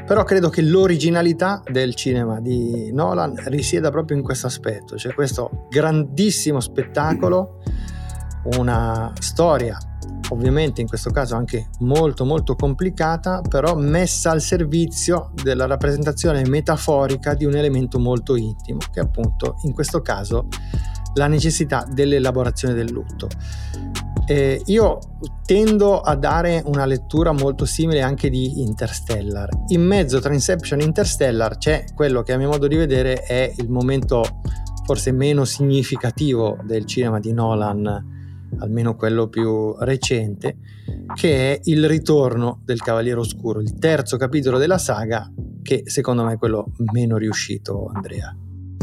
[0.06, 5.68] però credo che l'originalità del cinema di Nolan risieda proprio in questo aspetto, cioè questo
[5.70, 7.62] grandissimo spettacolo,
[8.58, 9.78] una storia
[10.30, 17.34] ovviamente in questo caso anche molto molto complicata, però messa al servizio della rappresentazione metaforica
[17.34, 20.48] di un elemento molto intimo, che è appunto in questo caso
[21.16, 23.28] la necessità dell'elaborazione del lutto.
[24.26, 25.00] Eh, io
[25.46, 29.50] tendo a dare una lettura molto simile anche di Interstellar.
[29.70, 33.52] In mezzo tra Inception e Interstellar c'è quello che a mio modo di vedere è
[33.58, 34.24] il momento
[34.86, 38.20] forse meno significativo del cinema di Nolan
[38.60, 40.58] almeno quello più recente,
[41.16, 46.34] che è il ritorno del Cavaliere Oscuro, il terzo capitolo della saga, che secondo me
[46.34, 48.36] è quello meno riuscito, Andrea.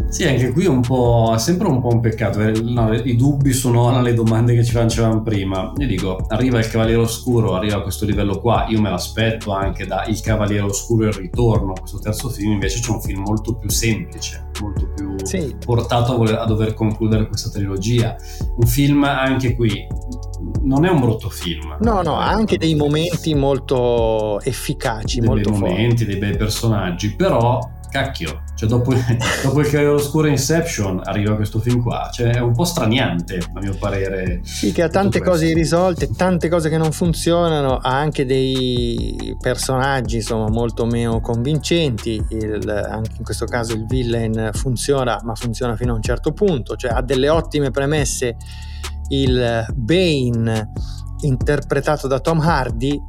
[0.09, 2.41] Sì, anche qui un po', è sempre un po' un peccato.
[2.41, 5.73] Eh, no, I dubbi sono alle domande che ci facevamo prima.
[5.77, 9.87] Io dico, arriva il Cavaliere Oscuro, arriva a questo livello qua, io me l'aspetto anche
[9.87, 11.75] da Il Cavaliere Oscuro e il ritorno.
[11.75, 15.57] Questo terzo film invece c'è un film molto più semplice, molto più sì.
[15.65, 18.17] portato a, voler, a dover concludere questa trilogia.
[18.57, 19.87] Un film anche qui
[20.63, 21.77] non è un brutto film.
[21.81, 27.15] No, no, ha anche dei momenti molto efficaci, dei molto bei momenti, dei bei personaggi,
[27.15, 27.59] però
[27.91, 28.93] cacchio, cioè dopo,
[29.45, 33.61] dopo il Cavaliere Oscuro Inception arriva questo film qua, cioè è un po' straniante a
[33.61, 34.41] mio parere.
[34.43, 40.17] Sì, che ha tante cose irrisolte, tante cose che non funzionano, ha anche dei personaggi
[40.17, 45.93] insomma molto meno convincenti, il, anche in questo caso il villain funziona, ma funziona fino
[45.93, 48.35] a un certo punto, cioè ha delle ottime premesse
[49.11, 50.73] il Bane
[51.21, 53.01] interpretato da Tom Hardy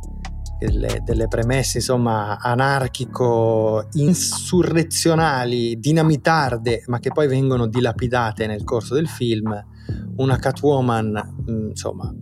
[0.59, 9.07] delle, delle premesse insomma anarchico insurrezionali dinamitarde ma che poi vengono dilapidate nel corso del
[9.07, 9.65] film.
[10.17, 12.13] Una Catwoman mm, insomma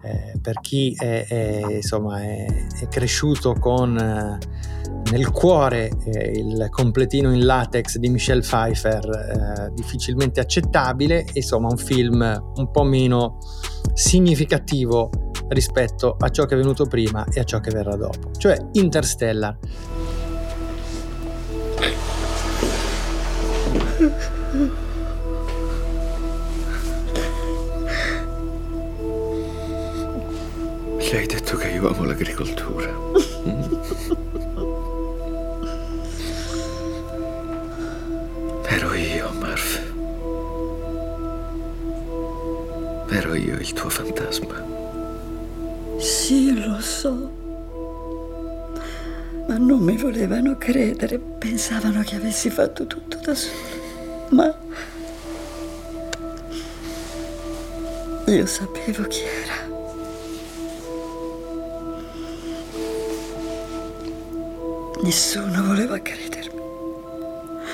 [0.00, 2.46] eh, per chi è, è, insomma, è,
[2.80, 4.38] è cresciuto con eh,
[5.10, 11.26] nel cuore eh, il completino in latex di Michelle Pfeiffer eh, difficilmente accettabile.
[11.34, 13.38] Insomma un film un po' meno
[13.92, 18.56] significativo rispetto a ciò che è venuto prima e a ciò che verrà dopo, cioè
[18.72, 19.58] Interstellar.
[30.98, 32.90] Gli hai detto che io amo l'agricoltura.
[38.68, 39.80] Ero io, Murphy.
[43.10, 44.81] Ero io il tuo fantasma.
[46.32, 47.30] Sì, lo so.
[49.48, 51.18] Ma non mi volevano credere.
[51.18, 53.52] Pensavano che avessi fatto tutto da sola.
[54.30, 54.56] Ma
[58.28, 59.60] Io sapevo chi era.
[65.02, 66.60] Nessuno voleva credermi,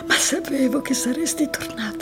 [0.05, 1.98] ma sapevo che saresti tornato.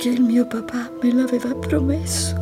[0.00, 2.36] Perché il mio papà me l'aveva promesso.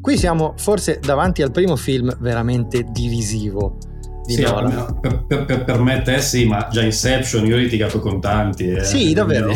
[0.00, 3.78] Qui siamo forse davanti al primo film veramente divisivo
[4.24, 4.98] di Sì, Nolan.
[5.00, 8.68] per, per- per- per me te sì, ma già Inception io ho litigato con tanti.
[8.68, 8.84] eh.
[8.84, 9.52] Sì, davvero?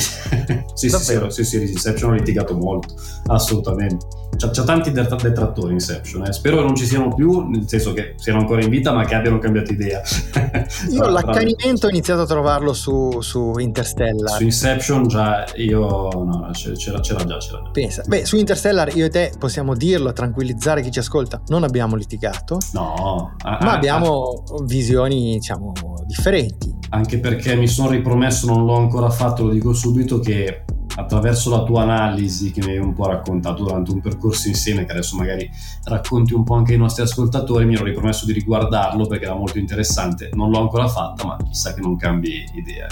[0.88, 1.30] Sì, sì, Davvero?
[1.30, 2.94] sì, sì, sì, Inception ho litigato molto,
[3.26, 4.06] assolutamente.
[4.36, 6.32] C'ha, c'ha tanti det- detrattori Inception, eh.
[6.32, 9.14] spero che non ci siano più, nel senso che siano ancora in vita, ma che
[9.14, 10.00] abbiano cambiato idea.
[10.90, 14.36] Io Tra- l'accanimento ho iniziato a trovarlo su, su Interstellar.
[14.36, 15.80] Su Inception già io
[16.12, 17.70] no, c'era, c'era, già, c'era già.
[17.72, 21.96] Pensa, beh, su Interstellar io e te possiamo dirlo, tranquillizzare chi ci ascolta, non abbiamo
[21.96, 25.72] litigato, No, a- ma a- abbiamo visioni, diciamo,
[26.06, 26.72] differenti.
[26.90, 30.64] anche perché mi sono ripromesso, non l'ho ancora fatto, lo dico subito, che
[30.96, 34.92] attraverso la tua analisi che mi hai un po' raccontato durante un percorso insieme, che
[34.92, 35.48] adesso magari
[35.84, 39.58] racconti un po' anche ai nostri ascoltatori, mi ero ripromesso di riguardarlo perché era molto
[39.58, 40.30] interessante.
[40.32, 42.86] Non l'ho ancora fatta, ma chissà che non cambi idea.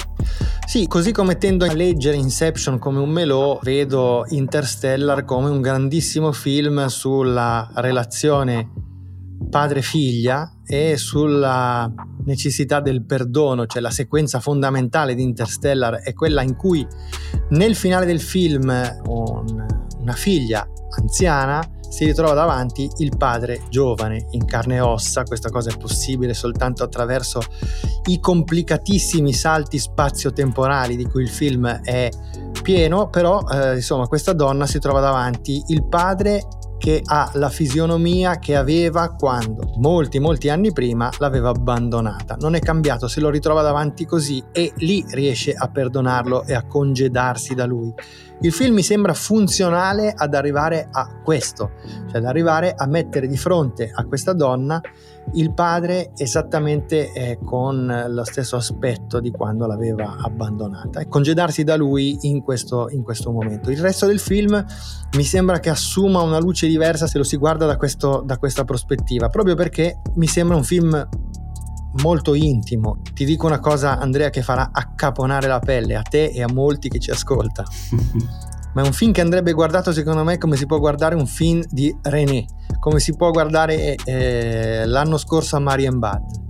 [0.67, 6.33] Sì, così come tendo a leggere Inception come un melò, vedo Interstellar come un grandissimo
[6.33, 8.71] film sulla relazione
[9.51, 11.91] padre-figlia e sulla
[12.25, 16.87] necessità del perdono, cioè la sequenza fondamentale di Interstellar è quella in cui
[17.51, 18.69] nel finale del film
[19.07, 19.67] un-
[20.01, 20.67] una figlia
[20.99, 26.35] anziana si ritrova davanti il padre giovane in carne e ossa, questa cosa è possibile
[26.35, 27.41] soltanto attraverso
[28.07, 32.11] i complicatissimi salti spazio-temporali di cui il film è
[32.63, 36.47] pieno, però eh, insomma questa donna si trova davanti il padre
[36.79, 42.37] che ha la fisionomia che aveva quando molti molti anni prima l'aveva abbandonata.
[42.41, 46.65] Non è cambiato, se lo ritrova davanti così e lì riesce a perdonarlo e a
[46.65, 47.93] congedarsi da lui.
[48.41, 51.73] Il film mi sembra funzionale ad arrivare a questo,
[52.09, 54.81] cioè ad arrivare a mettere di fronte a questa donna
[55.35, 61.77] il padre esattamente eh, con lo stesso aspetto di quando l'aveva abbandonata e congedarsi da
[61.77, 63.71] lui in questo, in questo momento.
[63.71, 64.65] Il resto del film
[65.17, 68.65] mi sembra che assuma una luce diversa se lo si guarda da, questo- da questa
[68.65, 71.09] prospettiva, proprio perché mi sembra un film
[72.03, 72.99] molto intimo.
[73.15, 76.89] Ti dico una cosa, Andrea, che farà accaponare la pelle a te e a molti
[76.89, 77.65] che ci ascolta.
[78.75, 81.63] Ma è un film che andrebbe guardato, secondo me, come si può guardare un film
[81.69, 82.45] di René,
[82.79, 86.47] come si può guardare eh, l'anno scorso a Marienbad.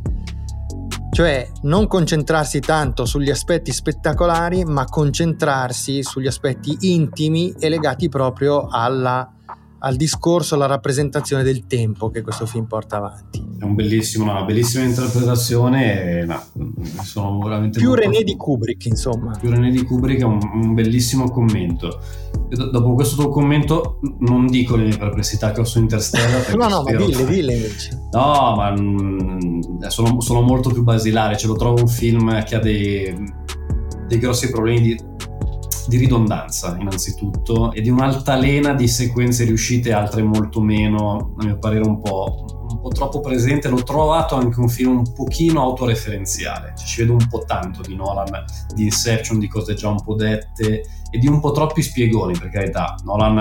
[1.11, 8.67] Cioè, non concentrarsi tanto sugli aspetti spettacolari, ma concentrarsi sugli aspetti intimi e legati proprio
[8.69, 9.33] alla-
[9.81, 13.45] al discorso, alla rappresentazione del tempo che questo film porta avanti.
[13.59, 16.21] È un bellissimo, una bellissima interpretazione.
[16.21, 16.41] e, no,
[17.03, 19.37] sono veramente Più molto- René di Kubrick, insomma.
[19.39, 22.01] più René di Kubrick è un, un bellissimo commento.
[22.49, 26.55] Do- dopo questo tuo commento non dico le mie perplessità che ho su Interstellar.
[26.59, 28.09] No, no, ma dille, dille invece.
[28.13, 32.61] No, ma mm, sono, sono molto più basilare, ce lo trovo un film che ha
[32.61, 33.15] dei,
[34.07, 35.01] dei grossi problemi di,
[35.89, 41.87] di ridondanza innanzitutto e di un'altalena di sequenze riuscite, altre molto meno, a mio parere
[41.87, 43.69] un po', un po' troppo presente.
[43.69, 47.97] L'ho trovato anche un film un pochino autoreferenziale, cioè, ci vedo un po' tanto di
[47.97, 52.37] Nolan, di Inception, di cose già un po' dette e di un po' troppi spiegoni,
[52.39, 52.95] per carità.
[53.05, 53.39] Nolan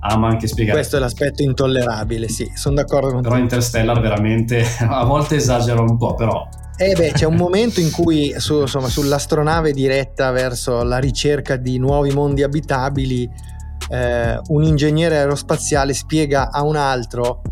[0.00, 0.78] ama anche spiegare.
[0.78, 3.40] Questo è l'aspetto intollerabile, sì, sono d'accordo con Però te.
[3.40, 8.34] Interstellar veramente a volte esagera un po', però Eh beh, c'è un momento in cui
[8.38, 13.30] su- insomma, sull'astronave diretta verso la ricerca di nuovi mondi abitabili,
[13.90, 17.42] eh, un ingegnere aerospaziale spiega a un altro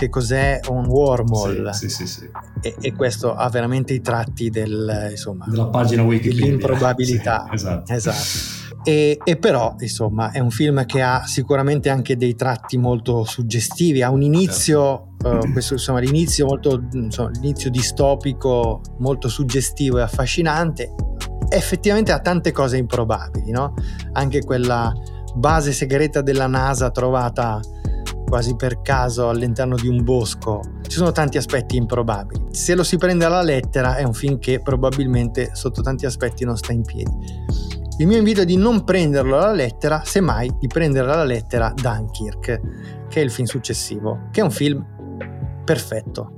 [0.00, 2.30] che cos'è un wormhole Sì, sì, sì.
[2.62, 6.46] E, e questo ha veramente i tratti del, insomma, della pagina Wikipedia.
[6.46, 7.46] dell'improbabilità.
[7.52, 7.92] Esatto.
[7.92, 8.58] Esatto.
[8.82, 14.00] E, e però, insomma, è un film che ha sicuramente anche dei tratti molto suggestivi.
[14.00, 20.94] Ha un inizio, eh, questo, insomma, l'inizio molto, insomma, l'inizio distopico, molto suggestivo e affascinante.
[21.50, 23.74] Effettivamente ha tante cose improbabili, no?
[24.12, 24.90] Anche quella
[25.34, 27.60] base segreta della NASA trovata
[28.30, 30.60] quasi per caso all'interno di un bosco.
[30.86, 32.46] Ci sono tanti aspetti improbabili.
[32.52, 36.56] Se lo si prende alla lettera è un film che probabilmente sotto tanti aspetti non
[36.56, 37.10] sta in piedi.
[37.98, 42.60] Il mio invito è di non prenderlo alla lettera, semmai di prendere alla lettera Dunkirk,
[43.08, 44.86] che è il film successivo, che è un film
[45.64, 46.32] perfetto.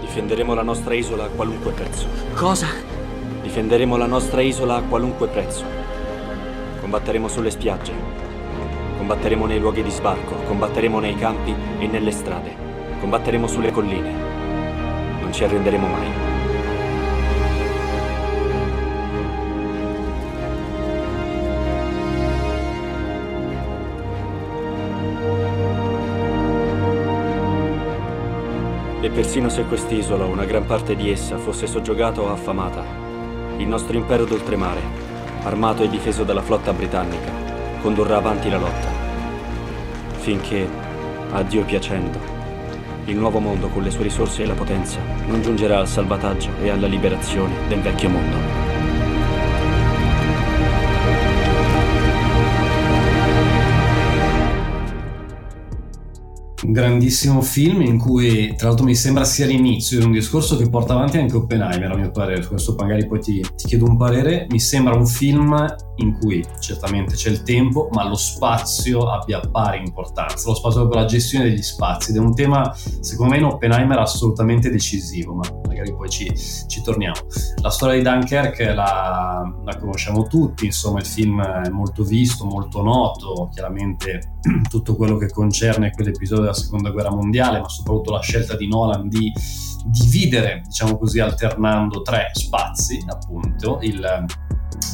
[0.00, 2.06] Difenderemo la nostra isola a qualunque prezzo.
[2.34, 2.66] Cosa?
[3.42, 5.83] Difenderemo la nostra isola a qualunque prezzo.
[6.84, 7.92] Combatteremo sulle spiagge.
[8.98, 12.54] Combatteremo nei luoghi di sbarco, combatteremo nei campi e nelle strade,
[13.00, 14.12] combatteremo sulle colline.
[15.22, 16.08] Non ci arrenderemo mai.
[29.00, 32.84] E persino se quest'isola o una gran parte di essa fosse soggiogata o affamata,
[33.56, 35.03] il nostro impero d'oltremare,
[35.44, 37.30] armato e difeso dalla flotta britannica,
[37.80, 38.88] condurrà avanti la lotta.
[40.16, 40.68] Finché,
[41.30, 42.18] a Dio piacendo,
[43.06, 46.70] il nuovo mondo con le sue risorse e la potenza non giungerà al salvataggio e
[46.70, 48.63] alla liberazione del vecchio mondo.
[56.66, 60.94] Grandissimo film in cui tra l'altro mi sembra sia l'inizio di un discorso che porta
[60.94, 64.46] avanti anche Oppenheimer a mio parere, su questo magari poi ti, ti chiedo un parere,
[64.50, 69.78] mi sembra un film in cui certamente c'è il tempo ma lo spazio abbia pari
[69.78, 73.44] importanza, lo spazio per la gestione degli spazi ed è un tema secondo me in
[73.44, 75.44] Oppenheimer assolutamente decisivo, ma
[75.74, 76.32] magari poi ci,
[76.66, 77.16] ci torniamo.
[77.60, 82.82] La storia di Dunkirk la, la conosciamo tutti, insomma il film è molto visto, molto
[82.82, 84.38] noto, chiaramente
[84.70, 89.08] tutto quello che concerne quell'episodio della seconda guerra mondiale, ma soprattutto la scelta di Nolan
[89.08, 89.32] di
[89.86, 94.24] dividere, diciamo così, alternando tre spazi, appunto, il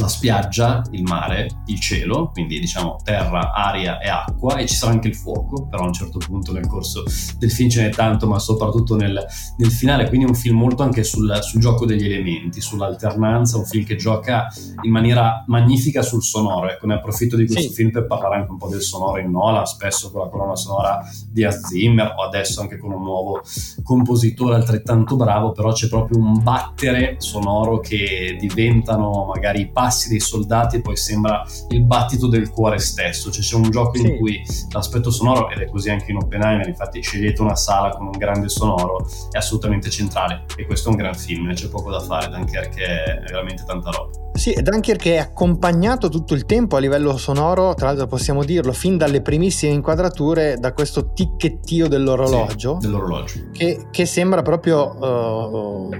[0.00, 4.92] la spiaggia, il mare, il cielo, quindi diciamo terra, aria e acqua e ci sarà
[4.92, 7.04] anche il fuoco, però a un certo punto nel corso
[7.38, 9.24] del film ce n'è tanto, ma soprattutto nel,
[9.58, 13.66] nel finale, quindi è un film molto anche sul, sul, gioco degli elementi, sull'alternanza, un
[13.66, 14.48] film che gioca
[14.82, 17.74] in maniera magnifica sul sonoro, ecco ne approfitto di questo sì.
[17.74, 21.00] film per parlare anche un po' del sonoro in Nola, spesso con la colonna sonora
[21.30, 23.40] di Zimmer o adesso anche con un nuovo
[23.82, 30.80] compositore altrettanto bravo, però c'è proprio un battere sonoro che diventano magari passi dei soldati
[30.80, 34.06] poi sembra il battito del cuore stesso, cioè c'è un gioco sì.
[34.06, 38.06] in cui l'aspetto sonoro, ed è così anche in Oppenheimer, infatti scegliete una sala con
[38.06, 42.00] un grande sonoro, è assolutamente centrale e questo è un gran film, c'è poco da
[42.00, 44.10] fare, Dunkerque è veramente tanta roba.
[44.32, 48.96] Sì, Dunkerque è accompagnato tutto il tempo a livello sonoro, tra l'altro possiamo dirlo, fin
[48.96, 53.40] dalle primissime inquadrature da questo ticchettio dell'orologio, sì, dell'orologio.
[53.52, 55.90] Che, che, sembra proprio uh,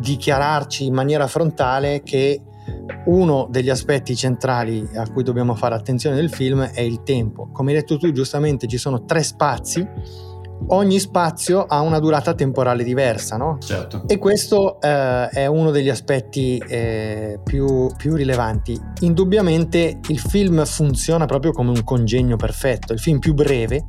[0.00, 2.40] dichiararci in maniera frontale che
[3.06, 7.48] uno degli aspetti centrali a cui dobbiamo fare attenzione nel film è il tempo.
[7.52, 9.86] Come hai detto tu giustamente ci sono tre spazi,
[10.68, 13.58] ogni spazio ha una durata temporale diversa, no?
[13.60, 14.04] Certo.
[14.06, 18.80] E questo eh, è uno degli aspetti eh, più, più, rilevanti.
[19.00, 23.84] Indubbiamente il film funziona proprio come un congegno perfetto, il film più breve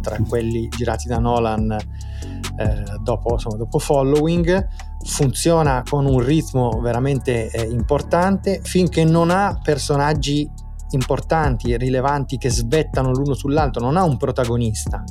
[0.00, 4.66] tra quelli girati da Nolan eh, dopo, insomma, dopo Following
[5.08, 10.48] funziona con un ritmo veramente eh, importante finché non ha personaggi
[10.90, 15.02] importanti e rilevanti che svettano l'uno sull'altro, non ha un protagonista.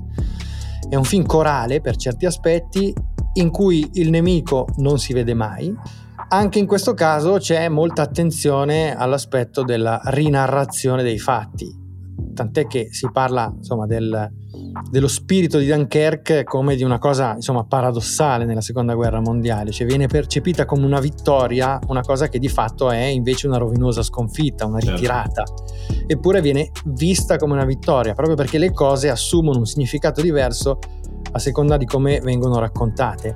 [0.88, 2.94] È un film corale per certi aspetti
[3.34, 5.76] in cui il nemico non si vede mai.
[6.30, 11.74] Anche in questo caso c'è molta attenzione all'aspetto della rinarrazione dei fatti,
[12.38, 14.32] tant'è che si parla insomma del,
[14.92, 19.88] dello spirito di Dunkerque come di una cosa insomma, paradossale nella seconda guerra mondiale, cioè
[19.88, 24.68] viene percepita come una vittoria, una cosa che di fatto è invece una rovinosa sconfitta,
[24.68, 24.96] una certo.
[24.96, 26.04] ritirata, certo.
[26.06, 30.78] eppure viene vista come una vittoria, proprio perché le cose assumono un significato diverso
[31.32, 33.36] a seconda di come vengono raccontate.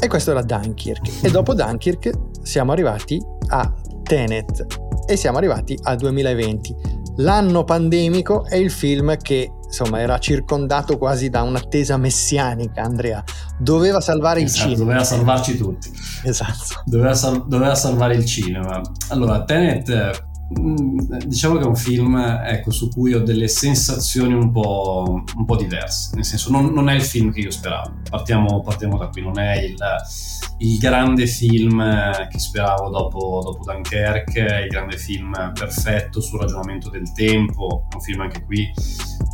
[0.00, 1.22] E questo era Dunkirk.
[1.22, 2.10] E dopo Dunkirk
[2.42, 3.72] siamo arrivati a
[4.02, 4.66] Tenet
[5.06, 7.01] e siamo arrivati al 2020.
[7.16, 13.22] L'anno pandemico è il film che insomma era circondato quasi da un'attesa messianica Andrea.
[13.58, 14.84] Doveva salvare esatto, il cinema.
[14.84, 15.90] doveva salvarci tutti.
[16.24, 16.82] Esatto.
[16.84, 18.80] Doveva, sal- doveva salvare il cinema.
[19.08, 25.22] Allora Tenet diciamo che è un film ecco, su cui ho delle sensazioni un po',
[25.36, 28.98] un po diverse, nel senso non, non, è il film che io speravo, partiamo, partiamo
[28.98, 29.76] da qui, non è il,
[30.58, 31.80] il, grande film
[32.28, 38.00] che speravo dopo, dopo Dunkerque, il grande film perfetto sul ragionamento del tempo, è un
[38.00, 38.70] film anche qui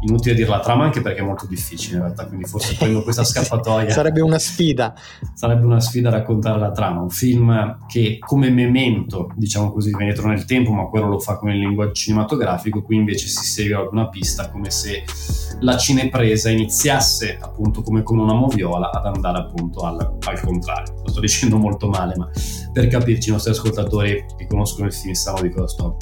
[0.03, 3.24] inutile dire la trama anche perché è molto difficile in realtà, quindi forse prendo questa
[3.24, 3.90] scappatoia.
[3.90, 4.94] Sarebbe una sfida.
[5.34, 10.28] Sarebbe una sfida raccontare la trama, un film che come memento, diciamo così, viene dietro
[10.28, 14.09] nel tempo, ma quello lo fa con il linguaggio cinematografico, qui invece si segue una
[14.09, 15.05] pista come se
[15.61, 20.94] la cinepresa iniziasse appunto come con una moviola ad andare appunto al, al contrario.
[21.03, 22.28] Lo sto dicendo molto male, ma
[22.72, 25.96] per capirci i nostri ascoltatori che conoscono il film sanno di cosa sto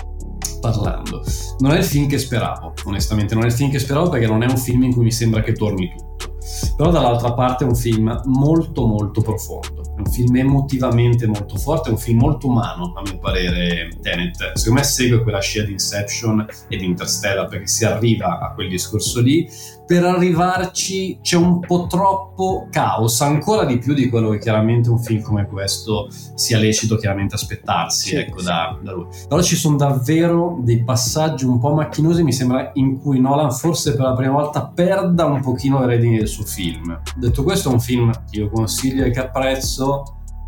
[0.70, 1.22] parlando.
[1.58, 4.42] Non è il film che speravo, onestamente, non è il film che speravo perché non
[4.42, 6.34] è un film in cui mi sembra che torni tutto.
[6.76, 11.88] Però dall'altra parte è un film molto molto profondo È un film emotivamente molto forte,
[11.88, 14.52] è un film molto umano, a mio parere, Tenet.
[14.54, 18.68] Secondo me segue quella scia di Inception e di Interstellar, perché si arriva a quel
[18.68, 19.48] discorso lì.
[19.86, 24.98] Per arrivarci c'è un po' troppo caos, ancora di più di quello che chiaramente un
[24.98, 28.46] film come questo sia lecito chiaramente aspettarsi Sì, ecco, sì.
[28.46, 29.06] Da, da lui.
[29.28, 33.94] Però ci sono davvero dei passaggi un po' macchinosi, mi sembra, in cui Nolan forse
[33.94, 37.00] per la prima volta perda un pochino le redini del suo film.
[37.16, 40.02] Detto questo, è un film che io consiglio e che apprezzo,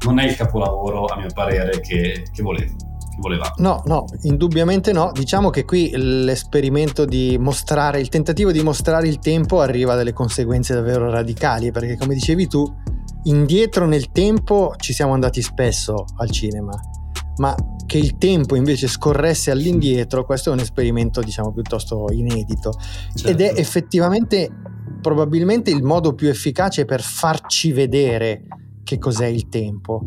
[0.04, 2.87] non è il capolavoro, a mio parere, che, che volevo.
[3.18, 3.52] Voleva.
[3.58, 5.10] No, no, indubbiamente no.
[5.12, 10.12] Diciamo che qui l'esperimento di mostrare, il tentativo di mostrare il tempo arriva a delle
[10.12, 12.64] conseguenze davvero radicali, perché come dicevi tu,
[13.24, 16.72] indietro nel tempo ci siamo andati spesso al cinema,
[17.38, 17.54] ma
[17.86, 22.72] che il tempo invece scorresse all'indietro, questo è un esperimento diciamo piuttosto inedito
[23.24, 24.50] ed è effettivamente
[25.00, 28.44] probabilmente il modo più efficace per farci vedere
[28.84, 30.06] che cos'è il tempo,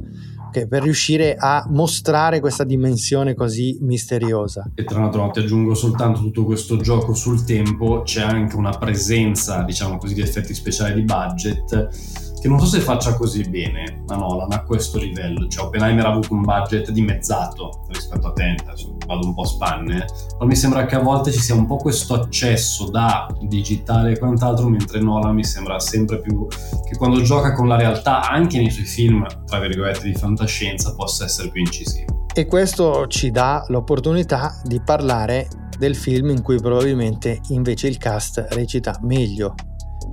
[0.51, 4.69] che per riuscire a mostrare questa dimensione così misteriosa.
[4.75, 9.63] E tra l'altro ti aggiungo soltanto tutto questo gioco sul tempo, c'è anche una presenza,
[9.63, 14.15] diciamo così, di effetti speciali di budget che non so se faccia così bene a
[14.15, 15.47] Nolan a questo livello.
[15.47, 19.45] Cioè Oppenheimer ha avuto un budget dimezzato rispetto a Tenet, adesso vado un po' a
[19.45, 20.05] spanne,
[20.39, 24.17] ma mi sembra che a volte ci sia un po' questo accesso da digitale e
[24.17, 28.71] quant'altro, mentre Nolan mi sembra sempre più che quando gioca con la realtà, anche nei
[28.71, 32.25] suoi film, tra virgolette, di fantascienza, possa essere più incisivo.
[32.33, 38.47] E questo ci dà l'opportunità di parlare del film in cui probabilmente invece il cast
[38.51, 39.53] recita meglio,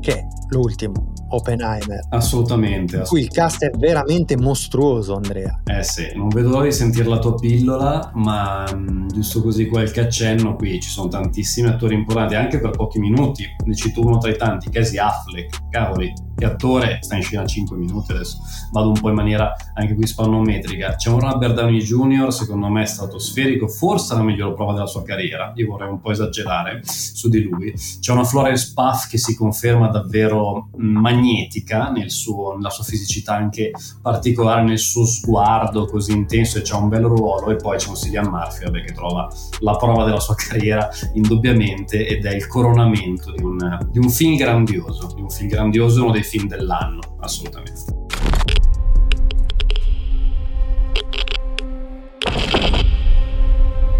[0.00, 2.00] che è l'ultimo, Oppenheimer.
[2.10, 3.02] Assolutamente.
[3.06, 5.60] Cui il cast è veramente mostruoso, Andrea.
[5.64, 10.00] Eh sì, non vedo l'ora di sentire la tua pillola, ma mh, giusto così qualche
[10.00, 14.30] accenno, qui ci sono tantissimi attori importanti, anche per pochi minuti, ne cito uno tra
[14.30, 18.38] i tanti, Casey Affleck, cavoli, che attore, sta in scena 5 minuti adesso,
[18.70, 22.82] vado un po' in maniera anche qui spannometrica, c'è un Robert Downey Jr., secondo me
[22.82, 27.28] è stratosferico, forse la miglior prova della sua carriera, io vorrei un po' esagerare su
[27.28, 32.84] di lui, c'è una Florence Puff che si conferma davvero magnetica nel suo, nella sua
[32.84, 37.78] fisicità anche particolare, nel suo sguardo così intenso e c'ha un bel ruolo e poi
[37.78, 39.28] c'è un Cillian Murphy vabbè, che trova
[39.60, 44.36] la prova della sua carriera indubbiamente ed è il coronamento di un, di un film
[44.36, 47.96] grandioso, di un film grandioso, uno dei film dell'anno, assolutamente.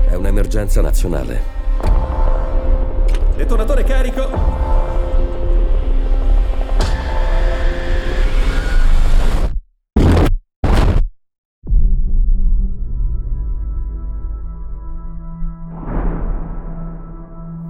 [0.07, 1.57] È un'emergenza nazionale.
[3.37, 4.77] Detonatore carico.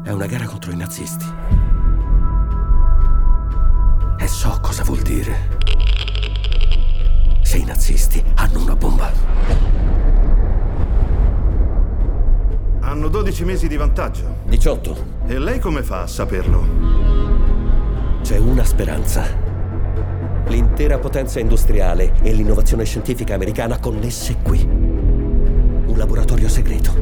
[0.03, 1.68] È una gara contro i nazisti.
[4.89, 5.37] Vuol dire.
[7.43, 9.13] Se i nazisti hanno una bomba.
[12.81, 14.37] Hanno 12 mesi di vantaggio.
[14.47, 15.05] 18.
[15.27, 16.65] E lei come fa a saperlo?
[18.23, 19.27] C'è una speranza.
[20.47, 24.63] L'intera potenza industriale e l'innovazione scientifica americana connesse qui.
[24.65, 26.95] Un laboratorio segreto.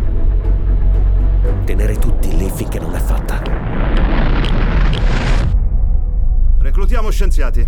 [1.64, 4.05] Tenere tutti lì finché non è fatta.
[6.76, 7.66] Reclutiamo scienziati.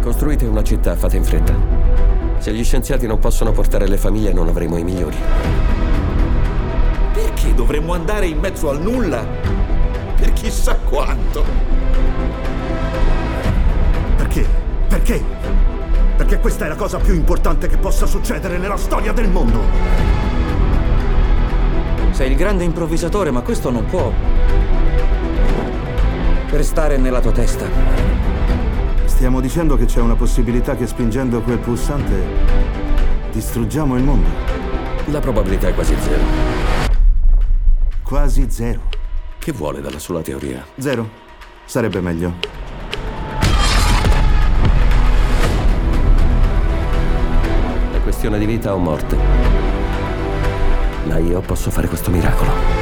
[0.00, 1.54] Costruite una città, fate in fretta.
[2.38, 5.16] Se gli scienziati non possono portare le famiglie, non avremo i migliori.
[7.12, 9.26] Perché dovremmo andare in mezzo al nulla?
[10.16, 11.44] Per chissà quanto.
[14.16, 14.46] Perché?
[14.88, 15.22] Perché?
[16.16, 19.60] Perché questa è la cosa più importante che possa succedere nella storia del mondo.
[22.12, 24.10] Sei il grande improvvisatore, ma questo non può
[26.52, 27.66] restare nella tua testa.
[29.06, 32.14] Stiamo dicendo che c'è una possibilità che spingendo quel pulsante
[33.32, 34.28] distruggiamo il mondo.
[35.06, 36.22] La probabilità è quasi zero.
[38.02, 38.80] Quasi zero.
[39.38, 40.64] Che vuole dalla sua teoria?
[40.76, 41.08] Zero.
[41.64, 42.34] Sarebbe meglio.
[47.92, 49.16] È questione di vita o morte.
[51.06, 52.81] Ma io posso fare questo miracolo.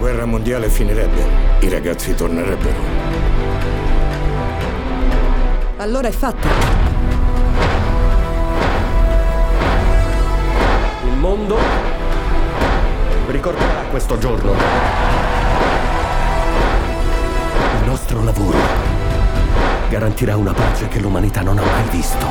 [0.00, 1.22] La guerra mondiale finirebbe.
[1.58, 2.78] I ragazzi tornerebbero.
[5.76, 6.48] Allora è fatto.
[11.04, 11.58] Il mondo
[13.28, 14.52] ricorderà questo giorno.
[17.82, 18.56] Il nostro lavoro
[19.90, 22.26] garantirà una pace che l'umanità non ha mai visto.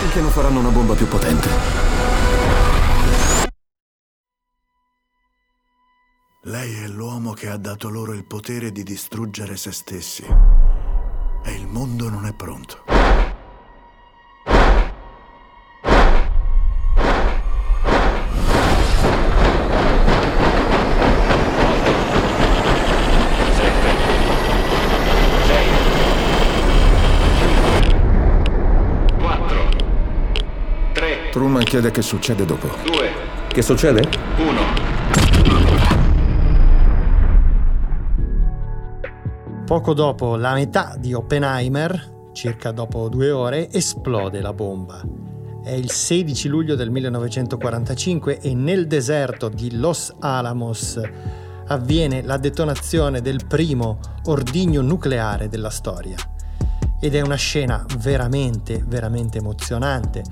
[0.00, 1.93] Finché non faranno una bomba più potente.
[6.64, 10.24] Lei è l'uomo che ha dato loro il potere di distruggere se stessi.
[10.24, 12.84] E il mondo non è pronto.
[31.30, 32.68] Truman chiede che succede dopo.
[32.84, 33.12] Due.
[33.48, 34.08] Che succede?
[34.38, 34.63] Uno.
[39.74, 45.02] Poco dopo la metà di Oppenheimer, circa dopo due ore, esplode la bomba.
[45.64, 51.00] È il 16 luglio del 1945 e nel deserto di Los Alamos
[51.66, 56.18] avviene la detonazione del primo ordigno nucleare della storia.
[57.00, 60.22] Ed è una scena veramente, veramente emozionante.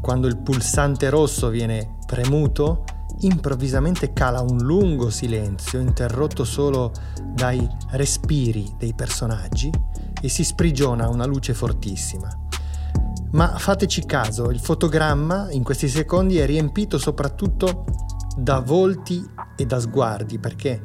[0.00, 2.84] Quando il pulsante rosso viene premuto,
[3.20, 6.92] improvvisamente cala un lungo silenzio interrotto solo
[7.32, 9.70] dai respiri dei personaggi
[10.20, 12.28] e si sprigiona una luce fortissima.
[13.32, 17.84] Ma fateci caso, il fotogramma in questi secondi è riempito soprattutto
[18.36, 19.24] da volti
[19.56, 20.80] e da sguardi, perché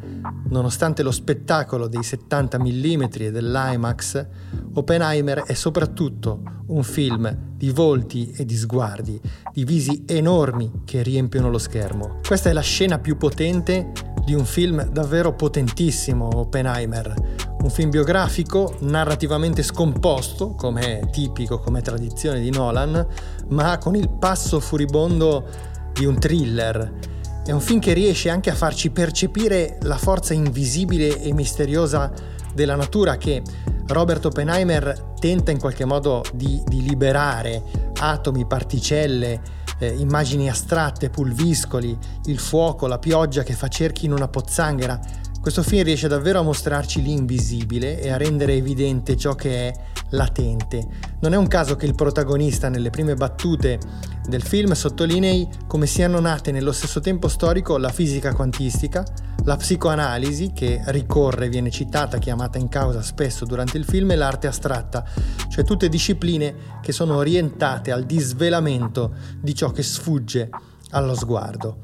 [0.49, 4.27] nonostante lo spettacolo dei 70 mm e dell'IMAX,
[4.73, 9.19] Oppenheimer è soprattutto un film di volti e di sguardi,
[9.51, 12.19] di visi enormi che riempiono lo schermo.
[12.25, 13.91] Questa è la scena più potente
[14.25, 17.47] di un film davvero potentissimo, Oppenheimer.
[17.61, 23.05] Un film biografico, narrativamente scomposto, come è tipico, come tradizione di Nolan,
[23.49, 25.45] ma con il passo furibondo
[25.91, 27.17] di un thriller
[27.49, 32.13] è un film che riesce anche a farci percepire la forza invisibile e misteriosa
[32.53, 33.41] della natura che
[33.87, 37.63] Robert Oppenheimer tenta in qualche modo di, di liberare
[37.97, 39.41] atomi, particelle,
[39.79, 44.99] eh, immagini astratte, pulviscoli, il fuoco, la pioggia che fa cerchi in una pozzanghera.
[45.41, 49.73] Questo film riesce davvero a mostrarci l'invisibile e a rendere evidente ciò che è
[50.09, 50.85] latente.
[51.21, 53.79] Non è un caso che il protagonista nelle prime battute
[54.27, 59.03] del film sottolinei come siano nate nello stesso tempo storico la fisica quantistica,
[59.43, 64.47] la psicoanalisi, che ricorre, viene citata, chiamata in causa spesso durante il film, e l'arte
[64.47, 65.03] astratta,
[65.49, 70.49] cioè tutte discipline che sono orientate al disvelamento di ciò che sfugge
[70.91, 71.77] allo sguardo.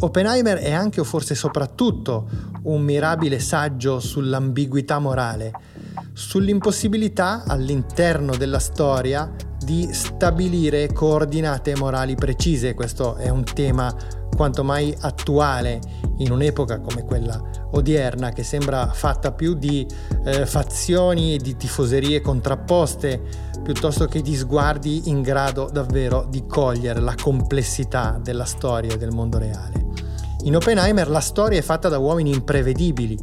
[0.00, 2.28] Oppenheimer è anche o forse soprattutto
[2.62, 5.52] un mirabile saggio sull'ambiguità morale,
[6.12, 12.74] sull'impossibilità all'interno della storia di stabilire coordinate morali precise.
[12.74, 13.94] Questo è un tema
[14.34, 15.80] quanto mai attuale
[16.18, 17.40] in un'epoca come quella
[17.72, 19.86] odierna che sembra fatta più di
[20.24, 27.00] eh, fazioni e di tifoserie contrapposte piuttosto che di sguardi in grado davvero di cogliere
[27.00, 29.88] la complessità della storia e del mondo reale.
[30.44, 33.18] In Oppenheimer la storia è fatta da uomini imprevedibili,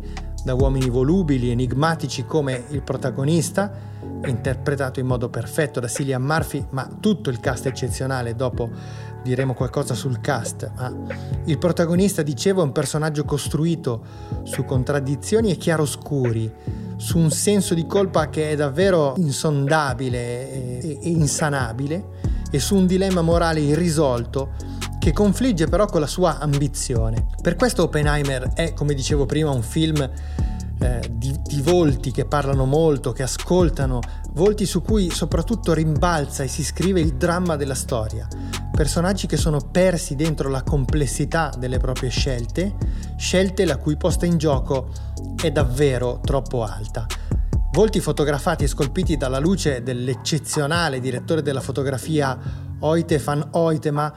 [0.47, 3.69] da uomini volubili, enigmatici come il protagonista,
[4.23, 8.69] interpretato in modo perfetto da Cillian Murphy, ma tutto il cast eccezionale, dopo
[9.21, 10.93] diremo qualcosa sul cast, ma
[11.43, 14.01] il protagonista, dicevo, è un personaggio costruito
[14.43, 16.49] su contraddizioni e chiaroscuri,
[16.95, 22.05] su un senso di colpa che è davvero insondabile e insanabile
[22.49, 24.76] e su un dilemma morale irrisolto
[25.07, 27.27] che confligge però con la sua ambizione.
[27.41, 29.97] Per questo Oppenheimer è, come dicevo prima, un film
[30.79, 34.01] eh, di, di, volti che parlano molto, che ascoltano,
[34.31, 38.27] volti su cui soprattutto rimbalza e si scrive il dramma della storia.
[38.69, 42.75] Personaggi che sono persi dentro la complessità delle proprie scelte,
[43.15, 44.89] scelte la cui posta in gioco
[45.41, 47.05] è davvero troppo alta.
[47.71, 54.13] Volti fotografati e scolpiti dalla luce dell'eccezionale direttore della fotografia Oite van Oitema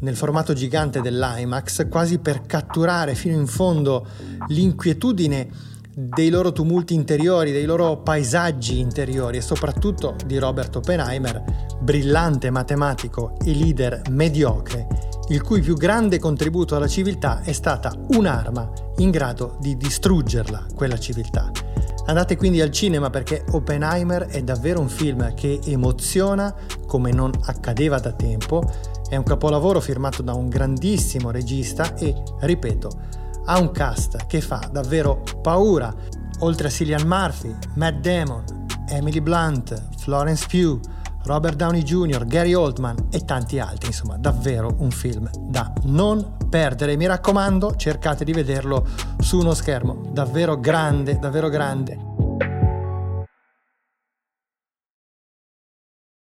[0.00, 4.06] nel formato gigante dell'IMAX, quasi per catturare fino in fondo
[4.48, 11.42] l'inquietudine dei loro tumulti interiori, dei loro paesaggi interiori e soprattutto di Robert Oppenheimer,
[11.80, 14.86] brillante matematico e leader mediocre,
[15.30, 20.98] il cui più grande contributo alla civiltà è stata un'arma in grado di distruggerla, quella
[20.98, 21.50] civiltà.
[22.06, 26.54] Andate quindi al cinema perché Oppenheimer è davvero un film che emoziona
[26.86, 28.62] come non accadeva da tempo
[29.08, 32.90] è un capolavoro firmato da un grandissimo regista e, ripeto,
[33.46, 35.94] ha un cast che fa davvero paura.
[36.40, 38.44] Oltre a Cillian Murphy, Matt Damon,
[38.88, 40.80] Emily Blunt, Florence Pugh,
[41.24, 43.88] Robert Downey Jr., Gary Oldman e tanti altri.
[43.88, 46.96] Insomma, davvero un film da non perdere.
[46.96, 48.86] Mi raccomando, cercate di vederlo
[49.18, 52.17] su uno schermo davvero grande, davvero grande.